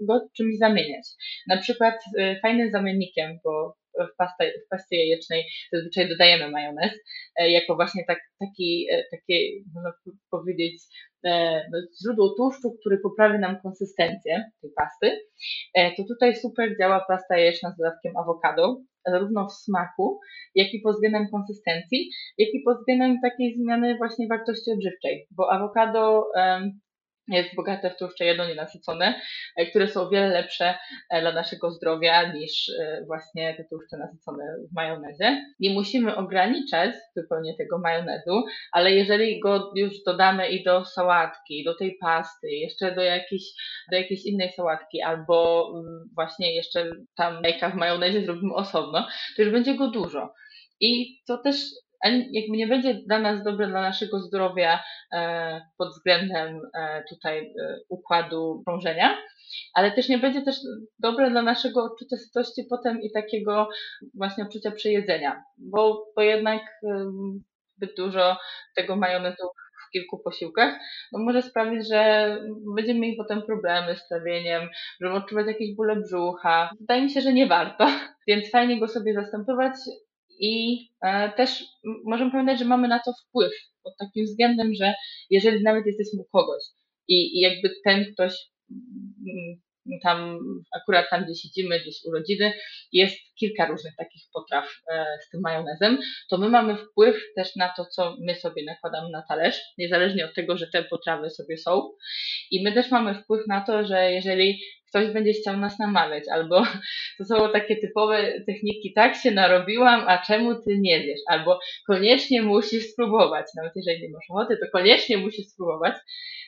go 0.00 0.20
czymś 0.36 0.58
zamieniać. 0.58 1.06
Na 1.48 1.56
przykład 1.56 1.94
e, 2.18 2.40
fajnym 2.40 2.70
zamiennikiem, 2.70 3.38
bo 3.44 3.74
w, 3.98 4.16
pasta, 4.16 4.44
w 4.66 4.68
pasty 4.70 4.96
jajecznej 4.96 5.44
zazwyczaj 5.72 6.08
dodajemy 6.08 6.50
majonez, 6.50 6.92
jako 7.38 7.74
właśnie 7.74 8.04
tak, 8.06 8.18
taki, 8.40 8.86
takie, 9.10 9.38
można 9.74 9.92
powiedzieć, 10.30 10.82
E, 11.24 11.62
no, 11.72 11.78
źródło 12.02 12.34
tłuszczu, 12.36 12.76
który 12.80 12.98
poprawi 12.98 13.38
nam 13.38 13.60
konsystencję 13.62 14.44
tej 14.60 14.70
pasty, 14.76 15.20
e, 15.74 15.94
to 15.96 16.04
tutaj 16.08 16.36
super 16.36 16.78
działa 16.78 17.04
pasta 17.08 17.38
jajeczna 17.38 17.70
z 17.70 17.76
dodatkiem 17.76 18.16
awokado, 18.16 18.80
zarówno 19.06 19.46
w 19.48 19.52
smaku, 19.52 20.20
jak 20.54 20.74
i 20.74 20.80
pod 20.80 20.94
względem 20.94 21.28
konsystencji, 21.30 22.10
jak 22.38 22.48
i 22.54 22.62
pod 22.64 22.78
względem 22.78 23.20
takiej 23.22 23.54
zmiany 23.56 23.96
właśnie 23.96 24.28
wartości 24.28 24.70
odżywczej, 24.72 25.26
bo 25.30 25.52
awokado 25.52 26.26
jest 27.28 27.54
bogate 27.56 27.90
w 27.90 27.96
tłuszcze 27.96 28.24
jednonienasycone, 28.24 29.20
e, 29.56 29.66
które 29.66 29.88
są 29.88 30.00
o 30.00 30.08
wiele 30.08 30.28
lepsze 30.28 30.74
e, 31.10 31.20
dla 31.20 31.32
naszego 31.32 31.70
zdrowia 31.70 32.32
niż 32.32 32.68
e, 32.68 33.04
właśnie 33.06 33.54
te 33.56 33.64
tłuszcze 33.64 33.96
nasycone 33.96 34.44
w 34.70 34.74
majonezie. 34.74 35.44
Nie 35.60 35.74
musimy 35.74 36.16
ograniczać 36.16 36.94
zupełnie 37.16 37.56
tego 37.56 37.78
majonezu, 37.78 38.44
ale 38.72 38.92
jeżeli 38.92 39.40
go 39.40 39.72
już 39.76 40.02
dodamy 40.06 40.48
i 40.48 40.64
do 40.64 40.84
sałatki, 40.84 41.64
do 41.64 41.76
tej 41.76 41.96
pasty, 42.00 42.50
jeszcze 42.50 42.94
do 42.94 43.02
jakiejś, 43.02 43.42
do 43.90 43.96
jakiejś 43.96 44.26
innej 44.26 44.52
sałatki, 44.52 45.02
albo 45.02 45.68
mm, 45.74 46.10
właśnie 46.14 46.54
jeszcze 46.54 46.90
tam 47.16 47.42
jajka 47.44 47.70
w 47.70 47.74
majonezie 47.74 48.24
zrobimy 48.24 48.54
osobno, 48.54 49.06
to 49.36 49.42
już 49.42 49.52
będzie 49.52 49.74
go 49.74 49.90
dużo. 49.90 50.34
I 50.80 51.20
to 51.26 51.38
też 51.38 51.56
jakby 52.10 52.56
nie 52.56 52.66
będzie 52.66 52.94
dla 52.94 53.18
nas 53.18 53.44
dobre 53.44 53.66
dla 53.66 53.82
naszego 53.82 54.20
zdrowia 54.20 54.82
e, 55.12 55.60
pod 55.78 55.88
względem 55.88 56.60
e, 56.74 57.04
tutaj 57.08 57.38
e, 57.38 57.78
układu 57.88 58.62
krążenia, 58.66 59.16
ale 59.74 59.92
też 59.92 60.08
nie 60.08 60.18
będzie 60.18 60.42
też 60.42 60.56
dobre 60.98 61.30
dla 61.30 61.42
naszego 61.42 61.84
odczucia 61.84 62.16
sytości 62.16 62.66
potem 62.70 63.02
i 63.02 63.12
takiego 63.12 63.68
właśnie 64.14 64.44
odczucia 64.44 64.70
przejedzenia, 64.70 65.44
bo, 65.58 66.06
bo 66.16 66.22
jednak 66.22 66.62
zbyt 67.76 67.96
dużo 67.96 68.36
tego 68.76 68.96
majonezu 68.96 69.48
kilku 69.94 70.18
posiłkach, 70.18 70.74
no 71.12 71.18
może 71.18 71.42
sprawić, 71.42 71.88
że 71.88 72.38
będziemy 72.74 73.00
mieli 73.00 73.16
potem 73.16 73.42
problemy 73.42 73.96
z 73.96 74.08
trawieniem, 74.08 74.68
będziemy 75.00 75.20
odczuwać 75.20 75.46
jakieś 75.46 75.74
bóle 75.74 75.96
brzucha. 75.96 76.70
Wydaje 76.80 77.02
mi 77.02 77.10
się, 77.10 77.20
że 77.20 77.32
nie 77.32 77.46
warto, 77.46 77.86
więc 78.28 78.50
fajnie 78.50 78.80
go 78.80 78.88
sobie 78.88 79.14
zastępować 79.14 79.74
i 80.40 80.84
e, 81.02 81.32
też 81.32 81.64
możemy 82.04 82.30
pamiętać, 82.30 82.58
że 82.58 82.64
mamy 82.64 82.88
na 82.88 82.98
to 82.98 83.12
wpływ 83.12 83.52
pod 83.82 83.94
takim 83.98 84.24
względem, 84.24 84.74
że 84.74 84.94
jeżeli 85.30 85.62
nawet 85.62 85.86
jesteśmy 85.86 86.20
u 86.20 86.24
kogoś 86.24 86.62
i, 87.08 87.38
i 87.38 87.40
jakby 87.40 87.70
ten 87.84 88.12
ktoś 88.12 88.34
tam 90.02 90.38
akurat 90.76 91.10
tam, 91.10 91.24
gdzie 91.24 91.34
siedzimy, 91.34 91.80
gdzieś 91.80 92.04
u 92.04 92.12
rodziny, 92.12 92.52
jest 92.92 93.16
kilka 93.38 93.66
różnych 93.66 93.96
takich 93.96 94.22
potraw 94.32 94.64
e, 94.92 95.04
z 95.26 95.30
tym 95.30 95.40
majonezem, 95.40 95.98
to 96.30 96.38
my 96.38 96.48
mamy 96.48 96.76
wpływ 96.76 97.22
też 97.36 97.56
na 97.56 97.68
to, 97.76 97.84
co 97.84 98.16
my 98.20 98.34
sobie 98.34 98.64
nakładamy 98.64 99.10
na 99.10 99.22
talerz, 99.22 99.60
niezależnie 99.78 100.24
od 100.24 100.34
tego, 100.34 100.56
że 100.56 100.66
te 100.66 100.84
potrawy 100.84 101.30
sobie 101.30 101.56
są. 101.56 101.90
I 102.50 102.64
my 102.64 102.72
też 102.72 102.90
mamy 102.90 103.14
wpływ 103.14 103.46
na 103.48 103.60
to, 103.60 103.86
że 103.86 104.12
jeżeli 104.12 104.60
ktoś 104.88 105.12
będzie 105.12 105.32
chciał 105.32 105.56
nas 105.56 105.78
namawiać, 105.78 106.24
albo 106.32 106.62
to 107.18 107.24
są 107.24 107.52
takie 107.52 107.76
typowe 107.76 108.32
techniki, 108.46 108.92
tak 108.92 109.16
się 109.16 109.30
narobiłam, 109.30 110.04
a 110.08 110.18
czemu 110.18 110.54
ty 110.54 110.78
nie 110.78 111.00
wiesz? 111.00 111.20
Albo 111.28 111.58
koniecznie 111.86 112.42
musisz 112.42 112.86
spróbować, 112.86 113.46
nawet 113.56 113.72
jeżeli 113.76 114.02
nie 114.02 114.08
masz 114.08 114.24
ochoty, 114.30 114.56
to 114.56 114.66
koniecznie 114.72 115.18
musisz 115.18 115.46
spróbować, 115.46 115.94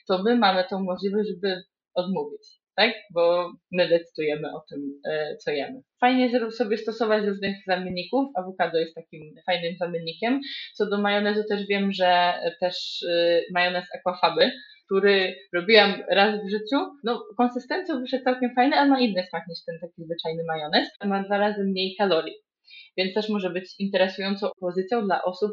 to 0.09 0.23
my 0.23 0.37
mamy 0.37 0.65
tą 0.71 0.83
możliwość, 0.83 1.29
żeby 1.29 1.63
odmówić 1.95 2.43
tak? 2.77 2.93
Bo 3.15 3.53
my 3.73 3.89
decydujemy 3.89 4.49
o 4.55 4.61
tym, 4.71 5.01
e, 5.09 5.37
co 5.37 5.51
jemy. 5.51 5.81
Fajnie 6.01 6.51
sobie 6.51 6.79
stosować 6.79 7.25
różnych 7.25 7.57
zamienników. 7.67 8.29
Awokado 8.37 8.79
jest 8.79 8.95
takim 8.95 9.35
fajnym 9.47 9.77
zamiennikiem. 9.77 10.41
Co 10.75 10.87
do 10.87 10.99
majonezu 10.99 11.43
też 11.49 11.67
wiem, 11.67 11.93
że 11.93 12.35
też 12.61 13.05
e, 13.11 13.41
majonez 13.55 13.85
aquafaby, 13.95 14.51
który 14.87 15.37
robiłam 15.55 16.03
raz 16.11 16.35
w 16.35 16.51
życiu. 16.51 16.87
No, 17.05 17.25
konsystencją 17.37 18.01
wyszedł 18.01 18.25
całkiem 18.25 18.55
fajny, 18.55 18.77
ale 18.77 18.91
ma 18.91 19.01
inny 19.01 19.27
smak 19.29 19.43
niż 19.49 19.59
ten 19.67 19.79
taki 19.81 20.05
zwyczajny 20.05 20.43
majonez. 20.49 20.89
Ma 21.05 21.23
dwa 21.23 21.39
razy 21.39 21.65
mniej 21.65 21.95
kalorii. 21.99 22.35
Więc 22.97 23.15
też 23.15 23.29
może 23.29 23.51
być 23.51 23.75
interesującą 23.79 24.49
pozycją 24.61 25.05
dla 25.05 25.23
osób, 25.23 25.53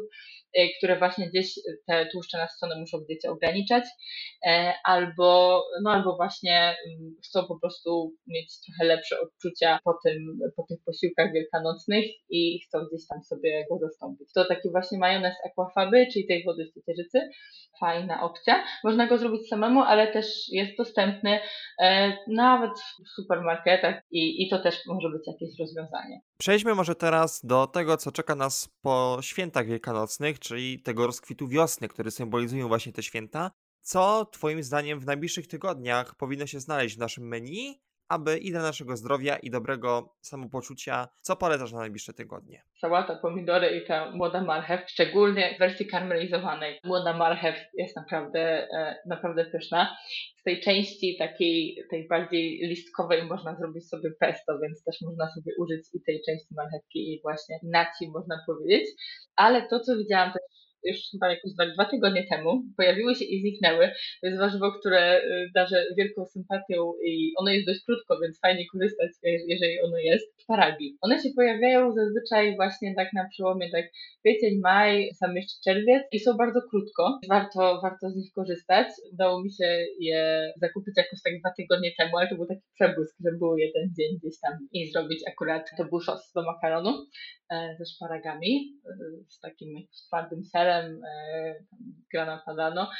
które 0.78 0.98
właśnie 0.98 1.28
gdzieś 1.28 1.54
te 1.86 2.06
tłuszcze 2.06 2.38
na 2.38 2.48
stronę 2.48 2.80
muszą 2.80 2.98
diecie 2.98 3.30
ograniczać, 3.30 3.84
e, 4.46 4.74
albo, 4.84 5.62
no 5.82 5.90
albo 5.90 6.16
właśnie 6.16 6.76
mm, 6.86 7.14
chcą 7.24 7.46
po 7.46 7.58
prostu 7.60 8.12
mieć 8.26 8.60
trochę 8.60 8.84
lepsze 8.84 9.20
odczucia 9.20 9.78
po, 9.84 9.98
tym, 10.04 10.38
po 10.56 10.62
tych 10.68 10.78
posiłkach 10.84 11.32
wielkanocnych 11.32 12.04
i 12.28 12.60
chcą 12.66 12.78
gdzieś 12.78 13.06
tam 13.08 13.22
sobie 13.22 13.66
go 13.70 13.78
zastąpić. 13.78 14.28
To 14.34 14.44
taki 14.44 14.70
właśnie 14.70 14.98
majonez 14.98 15.34
aquafaby, 15.50 16.06
czyli 16.12 16.26
tej 16.26 16.44
wody 16.44 16.66
z 16.66 16.74
ciecierzycy, 16.74 17.30
fajna 17.80 18.22
opcja. 18.22 18.64
Można 18.84 19.06
go 19.06 19.18
zrobić 19.18 19.48
samemu, 19.48 19.82
ale 19.82 20.12
też 20.12 20.26
jest 20.48 20.76
dostępny 20.78 21.40
e, 21.80 22.12
nawet 22.28 22.72
w 23.06 23.08
supermarketach 23.08 24.02
i, 24.10 24.42
i 24.42 24.50
to 24.50 24.58
też 24.58 24.86
może 24.86 25.08
być 25.08 25.26
jakieś 25.26 25.58
rozwiązanie. 25.58 26.20
Przejdźmy 26.38 26.74
może 26.74 26.94
teraz 26.94 27.40
do 27.44 27.66
tego, 27.66 27.96
co 27.96 28.12
czeka 28.12 28.34
nas 28.34 28.68
po 28.82 29.18
świętach 29.20 29.66
wielkanocnych, 29.66 30.38
czyli 30.44 30.80
tego 30.80 31.06
rozkwitu 31.06 31.48
wiosny, 31.48 31.88
który 31.88 32.10
symbolizują 32.10 32.68
właśnie 32.68 32.92
te 32.92 33.02
święta. 33.02 33.50
Co 33.80 34.24
Twoim 34.24 34.62
zdaniem 34.62 35.00
w 35.00 35.06
najbliższych 35.06 35.46
tygodniach 35.46 36.14
powinno 36.14 36.46
się 36.46 36.60
znaleźć 36.60 36.96
w 36.96 36.98
naszym 36.98 37.28
menu, 37.28 37.80
aby 38.08 38.38
i 38.38 38.50
dla 38.50 38.62
naszego 38.62 38.96
zdrowia 38.96 39.36
i 39.36 39.50
dobrego 39.50 40.14
samopoczucia, 40.20 41.08
co 41.20 41.36
polecasz 41.36 41.72
na 41.72 41.78
najbliższe 41.78 42.12
tygodnie? 42.12 42.62
Sałata, 42.80 43.16
pomidory 43.16 43.66
i 43.66 43.86
ta 43.86 44.10
młoda 44.10 44.44
marchew, 44.44 44.90
szczególnie 44.90 45.54
w 45.56 45.58
wersji 45.58 45.86
karmelizowanej. 45.86 46.78
Młoda 46.84 47.16
marchew 47.16 47.56
jest 47.74 47.96
naprawdę, 47.96 48.68
e, 48.72 48.96
naprawdę 49.06 49.44
pyszna. 49.44 49.96
Z 50.36 50.42
tej 50.42 50.60
części 50.60 51.16
takiej, 51.18 51.84
tej 51.90 52.08
bardziej 52.08 52.58
listkowej 52.68 53.24
można 53.24 53.56
zrobić 53.56 53.88
sobie 53.88 54.10
pesto, 54.20 54.58
więc 54.62 54.84
też 54.84 54.96
można 55.02 55.30
sobie 55.34 55.52
użyć 55.58 55.86
i 55.94 56.02
tej 56.02 56.22
części 56.26 56.54
marchewki 56.56 57.12
i 57.12 57.20
właśnie 57.22 57.58
naci 57.62 58.10
można 58.14 58.36
powiedzieć. 58.46 58.88
Ale 59.36 59.68
to, 59.68 59.80
co 59.80 59.96
widziałam 59.96 60.32
też 60.32 60.42
już 60.84 60.98
chyba 61.12 61.30
jakoś 61.30 61.52
dwa, 61.74 61.84
tygodnie 61.84 62.26
temu, 62.26 62.62
pojawiły 62.76 63.14
się 63.14 63.24
i 63.24 63.40
zniknęły. 63.40 63.90
To 64.20 64.26
jest 64.26 64.38
warzywo, 64.38 64.72
które 64.72 65.20
y, 65.24 65.50
darzę 65.54 65.84
wielką 65.98 66.26
sympatią 66.26 66.92
i 67.04 67.32
ono 67.36 67.50
jest 67.50 67.66
dość 67.66 67.84
krótko, 67.84 68.20
więc 68.20 68.40
fajnie 68.40 68.64
korzystać, 68.72 69.10
jeżeli 69.22 69.80
ono 69.80 69.98
jest. 69.98 70.42
Szparagi. 70.42 70.98
One 71.00 71.22
się 71.22 71.28
pojawiają 71.36 71.92
zazwyczaj 71.92 72.56
właśnie 72.56 72.94
tak 72.94 73.12
na 73.12 73.28
przełomie 73.28 73.70
tak 73.70 73.84
kwiecień, 74.20 74.60
maj, 74.62 75.10
sam 75.14 75.36
jeszcze 75.36 75.56
czerwiec 75.64 76.02
i 76.12 76.20
są 76.20 76.36
bardzo 76.36 76.60
krótko. 76.70 77.18
Warto, 77.28 77.80
warto 77.82 78.10
z 78.10 78.16
nich 78.16 78.32
korzystać. 78.34 78.86
Udało 79.12 79.42
mi 79.44 79.52
się 79.52 79.86
je 79.98 80.52
zakupić 80.62 80.94
jakoś 80.96 81.22
tak 81.24 81.40
dwa 81.40 81.50
tygodnie 81.56 81.90
temu, 81.98 82.16
ale 82.16 82.28
to 82.28 82.34
był 82.34 82.46
taki 82.46 82.62
przebłysk, 82.74 83.16
że 83.24 83.32
był 83.38 83.56
jeden 83.56 83.94
dzień 83.98 84.18
gdzieś 84.18 84.40
tam 84.40 84.52
i 84.72 84.90
zrobić 84.92 85.20
akurat 85.28 85.70
to 85.76 85.84
był 85.84 86.00
do 86.34 86.42
makaronu 86.42 87.06
e, 87.50 87.76
ze 87.78 87.86
szparagami, 87.86 88.52
e, 88.86 88.92
z 89.28 89.40
takim 89.40 89.68
twardym 90.06 90.44
serem, 90.44 90.73
e, 90.78 91.54
grana 92.12 92.42
padano, 92.46 92.90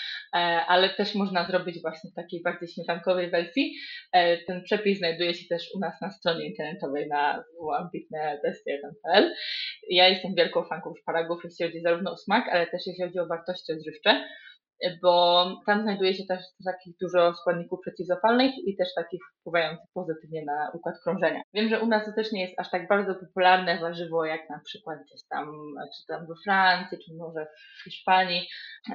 ale 0.69 0.91
też 0.91 1.15
można 1.15 1.47
zrobić 1.47 1.83
właśnie 1.83 2.11
w 2.11 2.15
takiej 2.15 2.43
bardziej 2.43 2.69
śmietankowej 2.69 3.31
wersji. 3.31 3.75
Ten 4.47 4.63
przepis 4.63 4.99
znajduje 4.99 5.35
się 5.35 5.49
też 5.49 5.71
u 5.77 5.79
nas 5.79 6.01
na 6.01 6.11
stronie 6.11 6.47
internetowej 6.47 7.09
na 7.09 7.45
ambitnebestie.pl. 7.79 9.35
Ja 9.91 10.09
jestem 10.09 10.35
wielką 10.35 10.65
fanką 10.65 10.95
szparagów, 11.01 11.45
jeśli 11.45 11.67
chodzi 11.67 11.81
zarówno 11.81 12.13
o 12.13 12.17
smak, 12.17 12.49
ale 12.49 12.67
też 12.67 12.87
jeśli 12.87 13.05
chodzi 13.05 13.19
o 13.19 13.27
wartości 13.27 13.73
odżywcze, 13.73 14.25
bo 15.03 15.45
tam 15.67 15.83
znajduje 15.83 16.15
się 16.15 16.25
też 16.29 16.41
takich 16.65 16.95
dużo 17.01 17.35
składników 17.35 17.81
przeciwzapalnych 17.81 18.53
i 18.67 18.77
też 18.77 18.89
takich 18.95 19.21
wpływających 19.41 19.87
pozytywnie 19.95 20.45
na 20.45 20.71
układ 20.75 20.95
krążenia. 21.05 21.43
Wiem, 21.55 21.69
że 21.69 21.81
u 21.81 21.87
nas 21.87 22.05
to 22.05 22.13
też 22.13 22.33
nie 22.33 22.43
jest 22.43 22.61
aż 22.61 22.71
tak 22.71 22.89
bardzo 22.89 23.15
popularne 23.15 23.79
warzywo, 23.79 24.25
jak 24.25 24.51
na 24.51 24.61
przykład 24.65 24.99
gdzieś 25.07 25.21
tam, 25.29 25.47
czy 25.97 26.07
tam 26.07 26.27
we 26.27 26.35
Francji, 26.45 26.99
czy 26.99 27.15
może 27.19 27.47
w 27.81 27.85
Hiszpanii, 27.85 28.49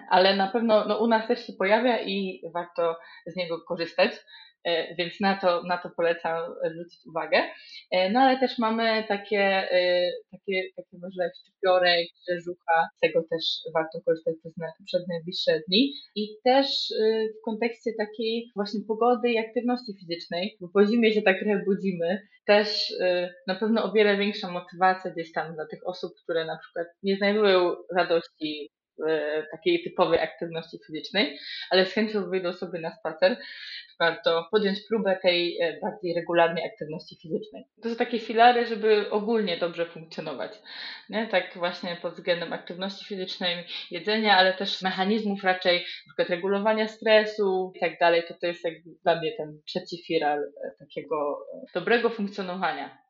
ale 0.10 0.36
na 0.36 0.48
pewno 0.48 0.86
no, 0.86 0.98
u 0.98 1.08
nas 1.08 1.28
też 1.28 1.48
się 1.48 1.54
pojawia 1.54 2.00
i 2.00 2.42
warto 2.54 2.98
z 3.26 3.36
niego 3.36 3.62
korzystać. 3.68 4.12
E, 4.64 4.96
więc 4.96 5.20
na 5.20 5.38
to, 5.38 5.64
na 5.64 5.78
to 5.78 5.90
polecam 5.90 6.56
zwrócić 6.72 7.06
uwagę. 7.06 7.38
E, 7.92 8.10
no 8.10 8.20
ale 8.20 8.40
też 8.40 8.58
mamy 8.58 9.04
takie, 9.08 9.40
e, 9.72 10.12
takie, 10.32 10.64
takie 10.76 10.98
może 11.02 11.32
szczypiorek, 11.40 12.08
rzeżucha, 12.30 12.90
z 12.98 13.00
tego 13.00 13.24
też 13.30 13.44
warto 13.74 14.02
korzystać 14.06 14.36
przez, 14.40 14.54
przez 14.86 15.08
najbliższe 15.08 15.62
dni. 15.68 15.94
I 16.16 16.36
też 16.44 16.94
w 17.40 17.46
kontekście 17.46 17.92
takiej 17.98 18.52
właśnie 18.56 18.80
pogody 18.88 19.30
i 19.30 19.38
aktywności 19.38 19.94
fizycznej, 20.00 20.58
bo 20.62 20.68
po 20.74 20.86
zimie 20.86 21.14
się 21.14 21.22
tak 21.22 21.40
trochę 21.40 21.64
budzimy, 21.66 22.22
też 22.46 22.94
na 23.48 23.56
pewno 23.56 23.84
o 23.84 23.92
wiele 23.92 24.18
większa 24.18 24.52
motywacja 24.52 25.12
gdzieś 25.12 25.32
tam 25.32 25.56
dla 25.56 25.66
tych 25.66 25.88
osób, 25.88 26.12
które 26.24 26.46
na 26.46 26.58
przykład 26.58 26.88
nie 27.04 27.18
znajdują 27.18 27.76
radości 27.96 28.70
takiej 29.52 29.84
typowej 29.84 30.20
aktywności 30.20 30.78
fizycznej, 30.88 31.40
ale 31.70 31.86
z 31.86 31.94
chęcią 31.94 32.30
wyjdą 32.30 32.54
sobie 32.54 32.80
na 32.80 32.92
spacer, 32.92 33.38
warto 34.00 34.48
podjąć 34.52 34.80
próbę 34.88 35.20
tej 35.22 35.62
e, 35.62 35.80
bardziej 35.80 36.14
regularnej 36.14 36.66
aktywności 36.66 37.16
fizycznej. 37.22 37.64
To 37.84 37.90
są 37.90 37.96
takie 37.96 38.20
filary, 38.20 38.66
żeby 38.66 39.10
ogólnie 39.10 39.58
dobrze 39.58 39.86
funkcjonować. 39.86 40.52
Nie? 41.10 41.28
Tak 41.28 41.54
właśnie 41.56 41.98
pod 42.02 42.14
względem 42.14 42.54
aktywności 42.54 43.06
fizycznej, 43.06 43.66
jedzenia, 43.92 44.38
ale 44.38 44.54
też 44.54 44.82
mechanizmów 44.82 45.44
raczej, 45.44 45.86
na 46.18 46.26
regulowania 46.26 46.88
stresu 46.88 47.74
i 47.76 47.80
tak 47.80 48.00
dalej. 48.00 48.24
To 48.28 48.34
to 48.34 48.48
jest 48.48 48.66
jak 48.66 48.74
dla 49.04 49.20
mnie 49.20 49.32
ten 49.38 49.62
trzeci 49.66 50.04
filar 50.08 50.40
e, 50.40 50.72
takiego 50.80 51.46
e, 51.54 51.66
dobrego 51.74 52.10
funkcjonowania 52.10 53.09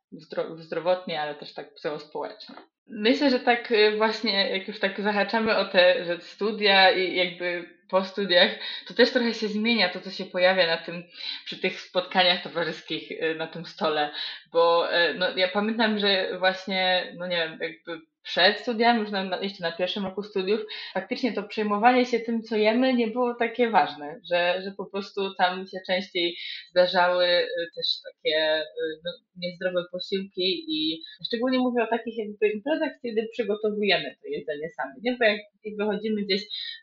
zdrowotnie, 0.57 1.21
ale 1.21 1.35
też 1.35 1.53
tak 1.53 1.73
psychospołecznie. 1.73 2.55
Myślę, 2.87 3.29
że 3.29 3.39
tak 3.39 3.73
właśnie, 3.97 4.49
jak 4.49 4.67
już 4.67 4.79
tak 4.79 5.01
zahaczamy 5.01 5.57
o 5.57 5.65
te 5.65 6.05
że 6.05 6.21
studia 6.21 6.91
i 6.91 7.15
jakby 7.15 7.79
po 7.89 8.05
studiach, 8.05 8.51
to 8.87 8.93
też 8.93 9.11
trochę 9.11 9.33
się 9.33 9.47
zmienia 9.47 9.89
to, 9.89 10.01
co 10.01 10.11
się 10.11 10.25
pojawia 10.25 10.67
na 10.67 10.77
tym, 10.77 11.03
przy 11.45 11.57
tych 11.57 11.81
spotkaniach 11.81 12.43
towarzyskich 12.43 13.11
y, 13.11 13.35
na 13.35 13.47
tym 13.47 13.65
stole, 13.65 14.11
bo 14.51 14.93
y, 14.95 15.13
no, 15.13 15.37
ja 15.37 15.47
pamiętam, 15.47 15.99
że 15.99 16.39
właśnie, 16.39 17.11
no 17.17 17.27
nie 17.27 17.37
wiem, 17.37 17.59
jakby 17.61 18.01
przed 18.23 18.59
studiami, 18.59 18.99
już 18.99 19.11
na, 19.11 19.41
jeszcze 19.41 19.63
na 19.63 19.71
pierwszym 19.71 20.05
roku 20.05 20.23
studiów, 20.23 20.61
faktycznie 20.93 21.33
to 21.33 21.43
przejmowanie 21.43 22.05
się 22.05 22.19
tym, 22.19 22.41
co 22.43 22.55
jemy, 22.55 22.93
nie 22.93 23.07
było 23.07 23.35
takie 23.35 23.69
ważne, 23.69 24.19
że, 24.31 24.61
że 24.65 24.71
po 24.71 24.85
prostu 24.85 25.35
tam 25.35 25.67
się 25.67 25.77
częściej 25.87 26.37
zdarzały 26.69 27.25
y, 27.25 27.47
też 27.75 27.85
takie 28.03 28.63
no, 29.05 29.11
niezdrowe 29.35 29.83
posiłki 29.91 30.65
i 30.67 31.03
szczególnie 31.27 31.59
mówię 31.59 31.83
o 31.83 31.87
takich 31.87 32.17
jakby 32.17 32.49
imprezach, 32.49 32.91
kiedy 33.01 33.27
przygotowujemy 33.31 34.15
to 34.21 34.27
jedzenie 34.27 34.69
sami, 34.69 34.93
nie? 35.03 35.17
Bo 35.17 35.25
jak 35.25 35.39
wychodzimy 35.77 36.21
gdzieś 36.21 36.41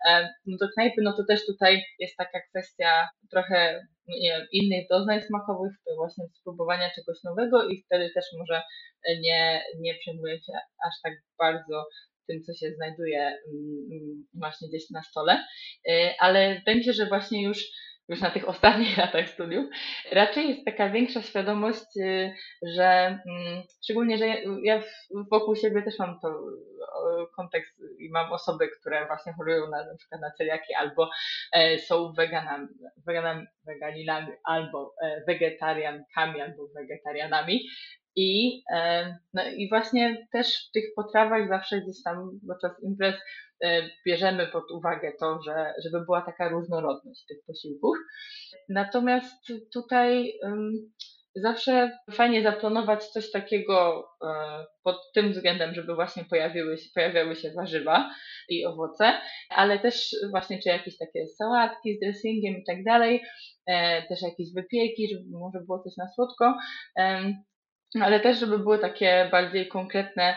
e, 0.08 0.28
no 0.46 0.56
do 0.60 0.68
knajpy, 0.68 1.02
no 1.02 1.16
to 1.16 1.24
też 1.24 1.46
tutaj 1.46 1.84
jest 1.98 2.16
taka 2.16 2.40
kwestia 2.50 3.08
trochę 3.30 3.86
nie 4.08 4.30
wiem, 4.30 4.46
innych 4.52 4.88
doznań 4.90 5.22
smakowych, 5.22 5.72
właśnie 5.96 6.24
spróbowania 6.40 6.90
czegoś 6.94 7.16
nowego 7.24 7.68
i 7.68 7.82
wtedy 7.82 8.10
też 8.14 8.24
może 8.38 8.62
nie, 9.20 9.62
nie 9.78 9.94
przejmuję 9.94 10.38
się 10.42 10.52
aż 10.86 10.94
tak 11.02 11.12
bardzo 11.38 11.88
tym, 12.28 12.42
co 12.42 12.54
się 12.54 12.72
znajduje 12.74 13.20
mm, 13.20 13.88
mm, 13.92 14.26
właśnie 14.34 14.68
gdzieś 14.68 14.90
na 14.90 15.02
stole, 15.02 15.44
ale 16.18 16.54
wydaje 16.58 16.76
mi 16.78 16.84
się, 16.84 16.92
że 16.92 17.06
właśnie 17.06 17.42
już 17.42 17.64
już 18.08 18.20
na 18.20 18.30
tych 18.30 18.48
ostatnich 18.48 18.96
latach 19.06 19.28
studiów, 19.28 19.66
raczej 20.12 20.48
jest 20.48 20.64
taka 20.64 20.90
większa 20.90 21.22
świadomość, 21.22 21.96
y, 21.96 22.34
że 22.76 23.18
mm, 23.28 23.62
szczególnie, 23.84 24.18
że 24.18 24.26
ja 24.62 24.82
wokół 25.30 25.56
siebie 25.56 25.82
też 25.82 25.98
mam 25.98 26.20
to 26.20 26.40
kontekst 27.36 27.82
i 27.98 28.10
mam 28.10 28.32
osoby, 28.32 28.68
które 28.68 29.06
właśnie 29.06 29.32
chorują 29.32 29.70
na, 29.70 29.86
na 29.86 29.96
przykład 29.98 30.20
na 30.20 30.30
celiaki 30.30 30.74
albo 30.74 31.10
e, 31.52 31.78
są 31.78 32.12
weganami, 32.12 32.68
weganami, 33.06 33.46
veganinami 33.66 34.32
albo 34.44 34.94
e, 35.02 35.24
wegetariankami 35.26 36.40
albo 36.40 36.68
wegetarianami. 36.68 37.68
I, 38.16 38.62
e, 38.72 39.16
no 39.34 39.42
i 39.56 39.68
właśnie 39.68 40.26
też 40.32 40.68
w 40.68 40.72
tych 40.72 40.84
potrawach 40.96 41.48
zawsze 41.48 41.80
gdzieś 41.80 42.02
tam 42.02 42.40
podczas 42.48 42.82
imprez 42.82 43.14
bierzemy 44.06 44.46
pod 44.46 44.70
uwagę 44.70 45.12
to, 45.20 45.42
że, 45.42 45.74
żeby 45.84 46.04
była 46.04 46.22
taka 46.22 46.48
różnorodność 46.48 47.26
tych 47.26 47.38
posiłków. 47.46 47.96
Natomiast 48.68 49.46
tutaj 49.74 50.32
zawsze 51.36 51.98
fajnie 52.12 52.42
zaplanować 52.42 53.06
coś 53.06 53.30
takiego 53.30 54.08
e, 54.24 54.28
pod 54.84 54.96
tym 55.14 55.32
względem, 55.32 55.74
żeby 55.74 55.94
właśnie 55.94 56.24
pojawiły 56.24 56.78
się, 56.78 56.88
pojawiały 56.94 57.36
się 57.36 57.50
warzywa 57.56 58.10
i 58.48 58.66
owoce, 58.66 59.12
ale 59.50 59.78
też 59.78 60.16
właśnie 60.30 60.62
czy 60.62 60.68
jakieś 60.68 60.98
takie 60.98 61.26
sałatki 61.28 61.96
z 61.96 62.00
dressingiem 62.00 62.56
i 62.56 62.64
tak 62.64 62.84
dalej, 62.84 63.22
e, 63.66 64.02
też 64.08 64.22
jakieś 64.22 64.46
wypieki, 64.54 65.08
żeby 65.08 65.38
może 65.38 65.58
było 65.66 65.82
coś 65.82 65.96
na 65.96 66.08
słodko 66.08 66.54
ale 68.00 68.20
też, 68.20 68.38
żeby 68.38 68.58
były 68.58 68.78
takie 68.78 69.28
bardziej 69.32 69.68
konkretne 69.68 70.36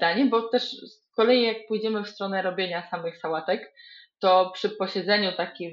danie, 0.00 0.26
bo 0.26 0.48
też 0.48 0.76
kolei 1.16 1.42
jak 1.42 1.56
pójdziemy 1.68 2.04
w 2.04 2.08
stronę 2.08 2.42
robienia 2.42 2.88
samych 2.90 3.18
sałatek, 3.18 3.72
to 4.20 4.50
przy 4.54 4.70
posiedzeniu 4.70 5.32
takim 5.32 5.72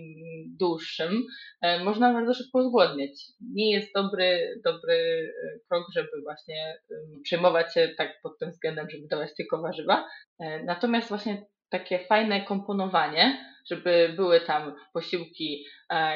dłuższym 0.60 1.24
e, 1.62 1.84
można 1.84 2.14
bardzo 2.14 2.34
szybko 2.34 2.64
zgłodnieć. 2.64 3.24
Nie 3.54 3.72
jest 3.72 3.94
dobry, 3.96 4.60
dobry 4.66 4.94
e, 4.96 5.60
krok, 5.70 5.88
żeby 5.96 6.22
właśnie 6.24 6.78
przejmować 7.24 7.74
się 7.74 7.90
tak 7.98 8.22
pod 8.24 8.40
tym 8.40 8.52
względem, 8.52 8.90
żeby 8.90 9.08
dawać 9.08 9.36
tylko 9.38 9.62
warzywa. 9.62 10.08
E, 10.40 10.64
natomiast 10.64 11.10
właśnie 11.10 11.46
takie 11.70 12.00
fajne 12.00 12.42
komponowanie, 12.42 13.54
żeby 13.70 14.14
były 14.16 14.42
tam 14.42 14.76
posiłki, 14.94 15.66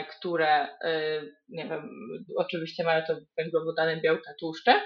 które, 0.09 0.67
nie 1.49 1.65
wiem, 1.67 1.89
oczywiście 2.37 2.83
mają 2.83 3.03
to 3.07 3.17
węglowodany, 3.37 4.01
białka, 4.01 4.31
tłuszcze, 4.39 4.81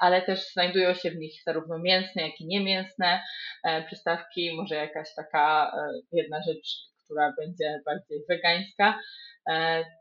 ale 0.00 0.22
też 0.22 0.52
znajdują 0.52 0.94
się 0.94 1.10
w 1.10 1.16
nich 1.16 1.42
zarówno 1.46 1.78
mięsne, 1.78 2.22
jak 2.22 2.40
i 2.40 2.46
niemięsne 2.46 3.22
e, 3.64 3.82
przystawki, 3.82 4.56
może 4.56 4.74
jakaś 4.74 5.14
taka 5.16 5.72
e, 5.76 6.00
jedna 6.12 6.42
rzecz, 6.42 6.90
która 7.04 7.34
będzie 7.38 7.80
bardziej 7.86 8.24
wegańska, 8.28 8.98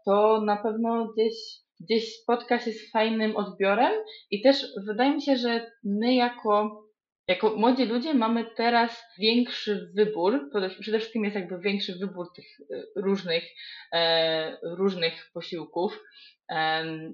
to 0.05 0.41
na 0.41 0.57
pewno 0.57 1.05
gdzieś, 1.05 1.33
gdzieś 1.79 2.15
spotka 2.15 2.59
się 2.59 2.71
z 2.71 2.91
fajnym 2.91 3.35
odbiorem 3.35 3.91
i 4.31 4.41
też 4.41 4.65
wydaje 4.87 5.11
mi 5.11 5.21
się, 5.21 5.37
że 5.37 5.71
my 5.83 6.15
jako 6.15 6.83
jako 7.29 7.55
młodzi 7.55 7.85
ludzie 7.85 8.13
mamy 8.13 8.45
teraz 8.55 9.03
większy 9.19 9.91
wybór, 9.95 10.49
przede 10.79 10.99
wszystkim 10.99 11.23
jest 11.23 11.35
jakby 11.35 11.59
większy 11.59 11.95
wybór 11.95 12.27
tych 12.35 12.45
różnych, 12.95 13.43
różnych 14.63 15.29
posiłków 15.33 16.03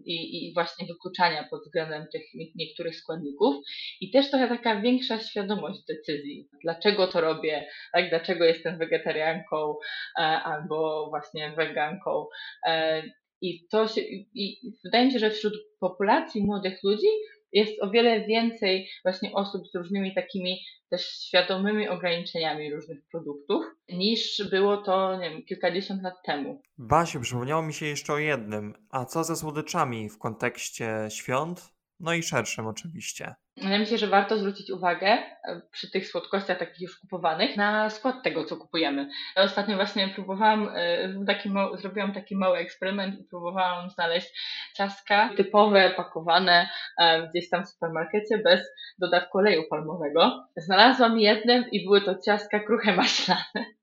i, 0.06 0.51
właśnie 0.54 0.88
wykluczania 0.88 1.47
pod 1.49 1.62
względem 1.62 2.08
tych 2.12 2.21
niektórych 2.56 2.95
składników. 2.95 3.56
I 4.01 4.12
też 4.12 4.30
trochę 4.30 4.47
taka 4.47 4.82
większa 4.82 5.19
świadomość 5.19 5.80
decyzji, 5.88 6.49
dlaczego 6.63 7.08
to 7.08 7.21
robię, 7.21 7.67
tak, 7.93 8.10
dlaczego 8.10 8.45
jestem 8.45 8.78
wegetarianką 8.78 9.75
e, 10.19 10.21
albo 10.21 11.08
właśnie 11.10 11.51
weganką. 11.51 12.25
E, 12.67 13.04
I 13.41 13.67
to 13.71 13.88
się, 13.88 14.01
i 14.34 14.73
wydaje 14.84 15.06
mi 15.06 15.12
się, 15.12 15.19
że 15.19 15.30
wśród 15.30 15.54
populacji 15.80 16.43
młodych 16.43 16.84
ludzi 16.84 17.08
jest 17.56 17.84
o 17.84 17.89
wiele 17.89 18.26
więcej 18.26 18.89
właśnie 19.04 19.34
osób 19.34 19.68
z 19.68 19.76
różnymi 19.76 20.15
takimi 20.15 20.60
też 20.89 21.02
świadomymi 21.02 21.88
ograniczeniami 21.88 22.74
różnych 22.74 22.98
produktów, 23.12 23.65
niż 23.89 24.50
było 24.52 24.78
to, 24.78 25.18
nie 25.18 25.30
wiem, 25.30 25.44
kilkadziesiąt 25.44 26.04
lat 26.04 26.13
temu. 26.26 26.62
Basiu, 26.78 27.22
przypomniało 27.22 27.62
mi 27.62 27.74
się 27.74 27.86
jeszcze 27.86 28.13
o 28.13 28.18
jednym. 28.18 28.74
A 28.89 29.06
co 29.06 29.24
ze 29.24 29.36
słodyczami 29.36 30.10
w 30.10 30.18
kontekście 30.18 31.08
świąt? 31.10 31.74
No 32.00 32.13
i 32.13 32.24
szerszym 32.24 32.68
oczywiście. 32.68 33.36
Ja 33.62 33.80
myślę, 33.80 33.98
że 33.98 34.08
warto 34.08 34.38
zwrócić 34.38 34.72
uwagę 34.72 35.08
e, 35.08 35.62
przy 35.72 35.91
tych 35.91 36.08
słodkościach 36.08 36.58
takich 36.58 36.82
już 36.82 37.00
kupowanych 37.00 37.58
na 37.58 37.89
skład 37.89 38.24
tego, 38.24 38.46
co 38.46 38.58
kupujemy. 38.58 39.10
Ja 39.36 39.44
ostatnio 39.44 39.76
właśnie 39.76 40.08
próbowałam, 40.08 40.70
e, 40.76 41.26
taki 41.28 41.50
zrobiłam 41.74 42.13
taki 42.13 42.36
mały 42.36 42.58
eksperyment 42.58 43.20
i 43.20 43.24
próbowałam 43.24 43.89
znaleźć 43.89 44.28
ciastka 44.74 45.30
typowe, 45.38 45.94
pakowane 45.98 46.70
e, 46.98 47.28
gdzieś 47.30 47.50
tam 47.50 47.65
w 47.65 47.70
supermarkecie 47.70 48.38
bez 48.38 48.62
dodatku 49.00 49.38
oleju 49.38 49.63
palmowego. 49.70 50.48
Znalazłam 50.58 51.20
jednym 51.20 51.72
i 51.72 51.86
były 51.86 52.02
to 52.02 52.15
ciastka 52.26 52.60
kruche 52.60 52.96
maślane 52.96 53.74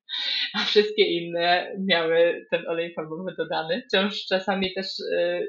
a 0.55 0.65
wszystkie 0.65 1.05
inne 1.05 1.77
miały 1.79 2.47
ten 2.51 2.69
olej 2.69 2.91
palmowy 2.91 3.35
dodany. 3.39 3.83
Wciąż 3.89 4.27
czasami 4.27 4.75
też, 4.75 4.87
e, 5.15 5.43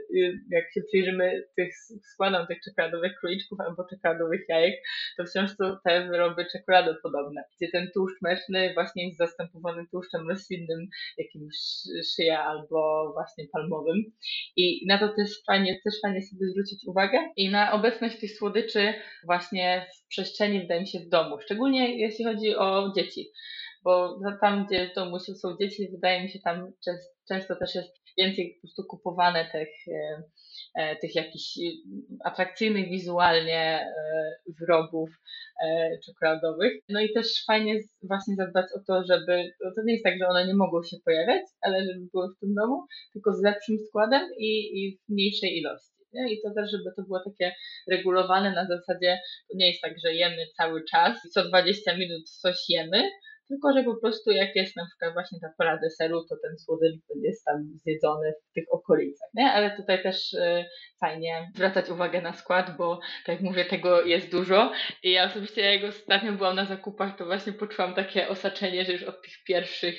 jak 0.52 0.74
się 0.74 0.82
przyjrzymy 0.88 1.44
tych 1.56 1.74
składom 2.14 2.48
tych 2.48 2.58
czekoladowych 2.66 3.20
króliczków 3.20 3.60
albo 3.60 3.88
czekoladowych 3.90 4.42
jajek, 4.50 4.76
to 5.18 5.26
wciąż 5.26 5.52
są 5.52 5.78
te 5.84 6.08
wyroby 6.08 6.46
czekoladopodobne, 6.52 7.44
gdzie 7.58 7.72
ten 7.72 7.92
tłuszcz 7.94 8.22
mleczny 8.22 8.74
właśnie 8.74 9.06
jest 9.06 9.18
zastępowany 9.18 9.86
tłuszczem 9.92 10.30
roślinnym, 10.30 10.88
jakimś 11.18 11.56
szyja 12.16 12.44
albo 12.44 13.12
właśnie 13.14 13.48
palmowym. 13.54 14.04
I 14.56 14.86
na 14.88 14.98
to 14.98 15.10
też 15.10 15.44
fajnie, 15.48 15.80
też 15.84 15.94
fajnie 16.02 16.22
sobie 16.22 16.48
zwrócić 16.48 16.88
uwagę 16.88 17.18
i 17.36 17.50
na 17.50 17.72
obecność 17.72 18.20
tych 18.20 18.38
słodyczy 18.38 18.94
właśnie 19.26 19.88
w 19.96 20.08
przestrzeni, 20.08 20.60
wydaje 20.60 20.82
mi 20.82 20.88
się, 20.88 21.00
w 21.00 21.10
domu, 21.10 21.40
szczególnie 21.42 22.00
jeśli 22.00 22.26
chodzi 22.26 22.56
o 22.56 22.94
dzieci 22.96 23.32
bo 23.84 24.20
tam, 24.42 24.66
gdzie 24.66 24.90
w 24.90 24.96
domu 24.96 25.20
są 25.20 25.58
dzieci, 25.62 25.90
wydaje 25.92 26.24
mi 26.24 26.30
się, 26.30 26.40
tam 26.40 26.72
często 27.28 27.56
też 27.56 27.76
jest 27.76 28.04
więcej 28.18 28.54
po 28.56 28.62
prostu 28.62 28.84
kupowane 28.84 29.50
tych, 29.52 29.70
e, 29.88 30.24
e, 30.76 30.96
tych 30.96 31.16
jakichś 31.16 31.60
atrakcyjnych 32.26 32.90
wizualnie 32.90 33.82
e, 33.82 33.86
wyrobów 34.60 35.10
czekoladowych. 36.06 36.74
No 36.90 37.02
i 37.02 37.14
też 37.14 37.46
fajnie 37.46 37.80
właśnie 38.04 38.36
zadbać 38.36 38.66
o 38.76 38.80
to, 38.88 39.04
żeby, 39.10 39.52
to 39.76 39.84
nie 39.86 39.94
jest 39.94 40.04
tak, 40.04 40.18
że 40.20 40.28
one 40.28 40.48
nie 40.48 40.56
mogą 40.56 40.84
się 40.84 40.98
pojawiać, 41.06 41.42
ale 41.62 41.86
żeby 41.86 42.08
były 42.14 42.28
w 42.36 42.40
tym 42.40 42.54
domu, 42.54 42.86
tylko 43.14 43.34
z 43.34 43.44
lepszym 43.44 43.78
składem 43.88 44.22
i, 44.38 44.80
i 44.80 44.98
w 44.98 45.10
mniejszej 45.10 45.58
ilości. 45.58 45.94
I 46.30 46.42
to 46.42 46.54
też, 46.54 46.72
żeby 46.72 46.96
to 46.96 47.02
było 47.04 47.20
takie 47.26 47.56
regulowane 47.92 48.52
na 48.52 48.68
zasadzie, 48.68 49.20
to 49.52 49.58
nie 49.58 49.68
jest 49.68 49.82
tak, 49.82 49.94
że 50.06 50.14
jemy 50.14 50.48
cały 50.58 50.84
czas 50.92 51.26
i 51.26 51.30
co 51.30 51.48
20 51.48 51.98
minut 51.98 52.30
coś 52.30 52.58
jemy, 52.70 53.04
tylko 53.54 53.74
że 53.74 53.84
po 53.84 53.96
prostu 53.96 54.32
jak 54.32 54.56
jest 54.56 54.76
na 54.76 54.86
przykład 54.86 55.14
właśnie 55.14 55.40
ta 55.42 55.50
pora 55.58 55.78
deseru, 55.78 56.24
to 56.30 56.36
ten 56.44 56.58
słodycz 56.58 56.96
jest 57.24 57.46
tam 57.46 57.64
zjedzony 57.84 58.34
w 58.50 58.54
tych 58.54 58.64
okolicach, 58.72 59.30
nie? 59.34 59.52
Ale 59.52 59.78
tutaj 59.78 60.04
też 60.04 60.34
y, 60.34 60.66
fajnie 61.00 61.52
zwracać 61.56 61.90
uwagę 61.90 62.22
na 62.22 62.34
skład, 62.34 62.78
bo 62.78 63.00
tak 63.26 63.36
jak 63.36 63.42
mówię, 63.42 63.66
tego 63.66 64.02
jest 64.02 64.32
dużo 64.32 64.72
i 65.04 65.12
ja 65.12 65.26
osobiście 65.26 65.62
jak 65.62 65.90
ostatnio 65.90 66.34
byłam 66.34 66.56
na 66.56 66.66
zakupach, 66.66 67.18
to 67.18 67.26
właśnie 67.26 67.54
poczułam 67.54 67.94
takie 67.94 68.30
osaczenie, 68.30 68.86
że 68.86 68.92
już 68.92 69.04
od 69.04 69.22
tych 69.22 69.34
pierwszych 69.48 69.96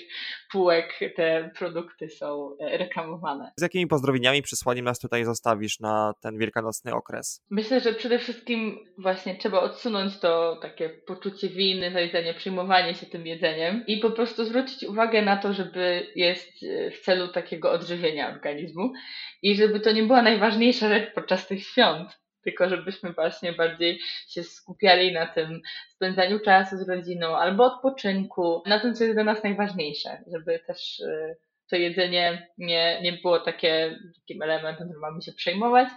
półek 0.53 1.01
te 1.17 1.51
produkty 1.59 2.09
są 2.09 2.57
e, 2.61 2.79
reklamowane. 2.79 3.53
Z 3.57 3.63
jakimi 3.63 3.87
pozdrowieniami, 3.87 4.43
przesłaniem 4.43 4.85
nas 4.85 4.99
tutaj 4.99 5.25
zostawisz 5.25 5.81
na 5.81 6.15
ten 6.23 6.39
wielkanocny 6.39 6.95
okres? 6.95 7.45
Myślę, 7.51 7.81
że 7.81 7.93
przede 7.93 8.19
wszystkim 8.19 8.79
właśnie 8.99 9.37
trzeba 9.37 9.61
odsunąć 9.61 10.19
to 10.19 10.59
takie 10.63 10.89
poczucie 10.89 11.49
winy, 11.49 11.93
zajedzenie, 11.93 12.35
przejmowanie 12.35 12.95
się 12.95 13.07
tym 13.07 13.27
jedzeniem 13.27 13.44
i 13.87 13.97
po 13.97 14.11
prostu 14.11 14.45
zwrócić 14.45 14.85
uwagę 14.85 15.23
na 15.23 15.37
to, 15.37 15.53
żeby 15.53 16.07
jest 16.17 16.49
e, 16.63 16.91
w 16.91 17.01
celu 17.01 17.29
takiego 17.29 17.73
odżywienia 17.73 18.29
organizmu 18.29 18.93
i 19.43 19.57
żeby 19.57 19.81
to 19.81 19.93
nie 19.93 20.03
była 20.03 20.23
najważniejsza 20.23 20.89
rzecz 20.89 21.15
podczas 21.15 21.47
tych 21.47 21.67
świąt, 21.67 22.19
tylko 22.45 22.69
żebyśmy 22.69 23.13
właśnie 23.13 23.53
bardziej 23.53 24.01
się 24.29 24.43
skupiali 24.43 25.13
na 25.13 25.27
tym 25.27 25.61
spędzaniu 25.89 26.41
czasu 26.41 26.77
z 26.77 26.89
rodziną 26.89 27.37
albo 27.37 27.65
odpoczynku, 27.65 28.63
na 28.67 28.81
tym, 28.81 28.95
co 28.95 29.05
jest 29.05 29.17
dla 29.17 29.25
nas 29.25 29.45
najważniejsze, 29.45 30.25
żeby 30.33 30.59
też 30.67 31.01
y, 31.01 31.37
to 31.71 31.77
jedzenie 31.77 32.49
nie, 32.59 33.01
nie 33.03 33.13
było 33.13 33.41
takie, 33.41 33.99
takim 34.21 34.43
elementem, 34.43 34.87
którym 34.87 35.01
mamy 35.01 35.23
się 35.23 35.33
przejmować, 35.33 35.89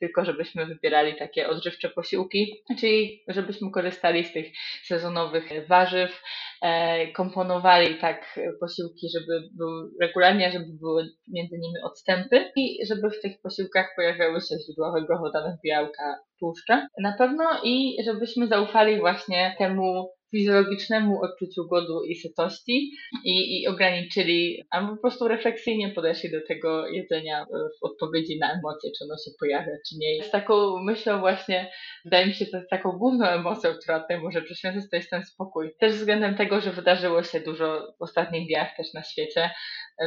tylko 0.00 0.24
żebyśmy 0.24 0.66
wybierali 0.66 1.16
takie 1.16 1.48
odżywcze 1.48 1.88
posiłki, 1.88 2.62
czyli 2.80 3.24
żebyśmy 3.28 3.70
korzystali 3.70 4.24
z 4.24 4.32
tych 4.32 4.46
sezonowych 4.84 5.44
warzyw, 5.68 6.22
e, 6.62 7.06
komponowali 7.12 7.98
tak 7.98 8.40
posiłki, 8.60 9.08
żeby 9.14 9.48
były 9.52 9.90
regularnie, 10.00 10.52
żeby 10.52 10.66
były 10.80 11.08
między 11.28 11.58
nimi 11.58 11.80
odstępy 11.84 12.52
i 12.56 12.86
żeby 12.86 13.10
w 13.10 13.20
tych 13.20 13.40
posiłkach 13.42 13.86
pojawiały 13.96 14.40
się 14.40 14.54
źródła 14.66 14.92
węglowodanów, 14.92 15.60
białka, 15.64 16.18
tłuszcze 16.38 16.86
na 16.98 17.12
pewno 17.18 17.44
i 17.64 17.96
żebyśmy 18.04 18.46
zaufali 18.46 19.00
właśnie 19.00 19.54
temu 19.58 20.10
fizjologicznemu 20.34 21.22
odczuciu 21.22 21.68
głodu 21.68 22.02
i 22.04 22.14
sytości 22.14 22.90
i, 23.24 23.62
i 23.62 23.66
ograniczyli, 23.68 24.64
albo 24.70 24.94
po 24.94 25.00
prostu 25.00 25.28
refleksyjnie 25.28 25.88
podeszli 25.88 26.30
do 26.30 26.40
tego 26.48 26.88
jedzenia 26.88 27.46
w 27.80 27.84
odpowiedzi 27.84 28.38
na 28.38 28.52
emocje, 28.52 28.90
czy 28.98 29.04
ono 29.04 29.14
się 29.14 29.30
pojawia, 29.40 29.72
czy 29.88 29.96
nie. 29.98 30.24
Z 30.24 30.30
taką 30.30 30.82
myślą 30.82 31.20
właśnie, 31.20 31.72
wydaje 32.04 32.26
mi 32.26 32.34
się, 32.34 32.46
to 32.46 32.56
jest 32.56 32.70
taką 32.70 32.92
główną 32.92 33.26
emocją, 33.26 33.70
która 33.82 34.00
tutaj 34.00 34.20
może 34.20 34.42
przyświęcać, 34.42 34.90
to 34.90 34.96
jest 34.96 35.10
ten 35.10 35.24
spokój. 35.24 35.70
Też 35.80 35.92
względem 35.92 36.34
tego, 36.34 36.60
że 36.60 36.72
wydarzyło 36.72 37.22
się 37.22 37.40
dużo 37.40 37.94
w 37.98 38.02
ostatnich 38.02 38.48
dniach 38.48 38.76
też 38.76 38.94
na 38.94 39.02
świecie, 39.02 39.50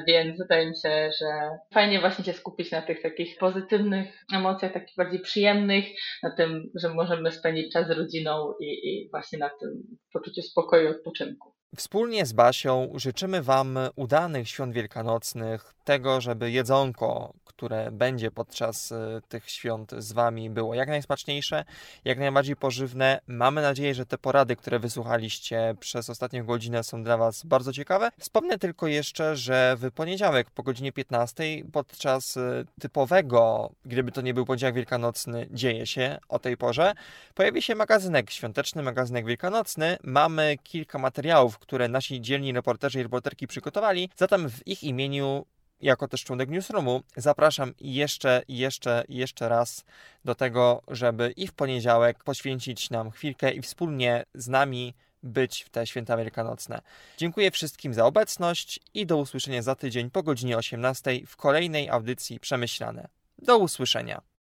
więc 0.08 0.38
wydaje 0.38 0.69
mi 0.69 0.76
się, 0.76 1.10
że 1.19 1.58
fajnie 1.73 2.00
właśnie 2.00 2.26
się 2.26 2.34
skupić 2.34 2.71
na 2.71 2.82
tych 2.82 3.02
takich 3.02 3.38
pozytywnych 3.38 4.26
emocjach, 4.34 4.73
takich 4.73 4.95
bardziej 4.97 5.19
przyjemnych, 5.19 5.86
na 6.23 6.36
tym, 6.36 6.69
że 6.76 6.89
możemy 6.89 7.32
spędzić 7.32 7.73
czas 7.73 7.88
z 7.88 7.91
rodziną 7.91 8.54
i, 8.62 8.65
i 8.65 9.10
właśnie 9.10 9.39
na 9.39 9.50
tym 9.50 9.84
poczuciu 10.13 10.41
spokoju 10.41 10.88
i 10.88 10.91
odpoczynku. 10.91 11.57
Wspólnie 11.78 12.26
z 12.26 12.34
Basią 12.34 12.92
życzymy 12.96 13.42
Wam 13.42 13.80
udanych 13.96 14.50
świąt 14.50 14.74
wielkanocnych, 14.74 15.74
tego, 15.88 16.22
żeby 16.22 16.52
jedzonko, 16.52 17.34
które 17.46 17.92
będzie 17.92 18.32
podczas 18.32 18.92
y, 18.92 18.96
tych 19.30 19.50
świąt 19.50 19.92
z 19.98 20.13
Wami, 20.13 20.50
było 20.50 20.76
jak 20.76 20.90
najsmaczniejsze, 20.90 21.66
jak 22.06 22.20
najbardziej 22.20 22.56
pożywne. 22.56 23.20
Mamy 23.28 23.62
nadzieję, 23.62 23.96
że 23.96 24.06
te 24.06 24.18
porady, 24.18 24.56
które 24.56 24.80
wysłuchaliście 24.80 25.76
przez 25.80 26.10
ostatnią 26.10 26.46
godzinę, 26.46 26.84
są 26.84 27.04
dla 27.04 27.18
Was 27.18 27.46
bardzo 27.46 27.74
ciekawe. 27.74 28.12
Wspomnę 28.20 28.60
tylko 28.60 28.88
jeszcze, 28.88 29.36
że 29.36 29.76
w 29.80 29.92
poniedziałek 29.92 30.50
po 30.50 30.63
godzinie 30.63 30.92
15 30.92 31.44
podczas 31.72 32.38
y, 32.38 32.66
typowego, 32.82 33.72
gdyby 33.86 34.12
to 34.12 34.22
nie 34.22 34.34
był 34.34 34.46
poniedziałek 34.46 34.76
wielkanocny, 34.76 35.48
dzieje 35.52 35.88
się 35.88 36.18
o 36.30 36.40
tej 36.40 36.58
porze, 36.58 36.94
pojawi 37.36 37.62
się 37.62 37.76
magazynek 37.76 38.32
świąteczny, 38.32 38.84
magazynek 38.84 39.26
wielkanocny. 39.26 39.98
Mamy 40.04 40.58
kilka 40.63 41.00
materiałów, 41.00 41.60
które 41.67 41.88
nasi 41.88 42.21
dzielni 42.21 42.53
reporterzy 42.53 42.99
i 42.99 43.03
reporterki 43.03 43.47
przygotowali, 43.47 44.10
zatem 44.15 44.49
w 44.49 44.67
ich 44.67 44.84
imieniu 44.84 45.45
jako 45.82 46.08
też 46.08 46.23
członek 46.23 46.49
newsroomu, 46.49 47.01
zapraszam 47.17 47.73
jeszcze, 47.82 48.41
jeszcze, 48.47 49.03
jeszcze 49.10 49.49
raz 49.49 49.86
do 50.25 50.36
tego, 50.36 50.82
żeby 50.88 51.34
i 51.36 51.47
w 51.47 51.53
poniedziałek 51.53 52.23
poświęcić 52.23 52.89
nam 52.89 53.12
chwilkę 53.12 53.51
i 53.51 53.62
wspólnie 53.62 54.25
z 54.34 54.47
nami 54.47 54.93
być 55.23 55.63
w 55.63 55.69
te 55.69 55.88
święta 55.88 56.17
wielkanocne. 56.17 56.82
Dziękuję 57.17 57.51
wszystkim 57.51 57.93
za 57.93 58.06
obecność 58.06 58.80
i 58.93 59.06
do 59.06 59.17
usłyszenia 59.17 59.62
za 59.62 59.75
tydzień 59.75 60.12
po 60.12 60.23
godzinie 60.23 60.58
18 60.58 61.12
w 61.27 61.36
kolejnej 61.36 61.89
audycji 61.89 62.39
Przemyślane. 62.39 63.08
Do 63.38 63.58
usłyszenia. 63.58 64.21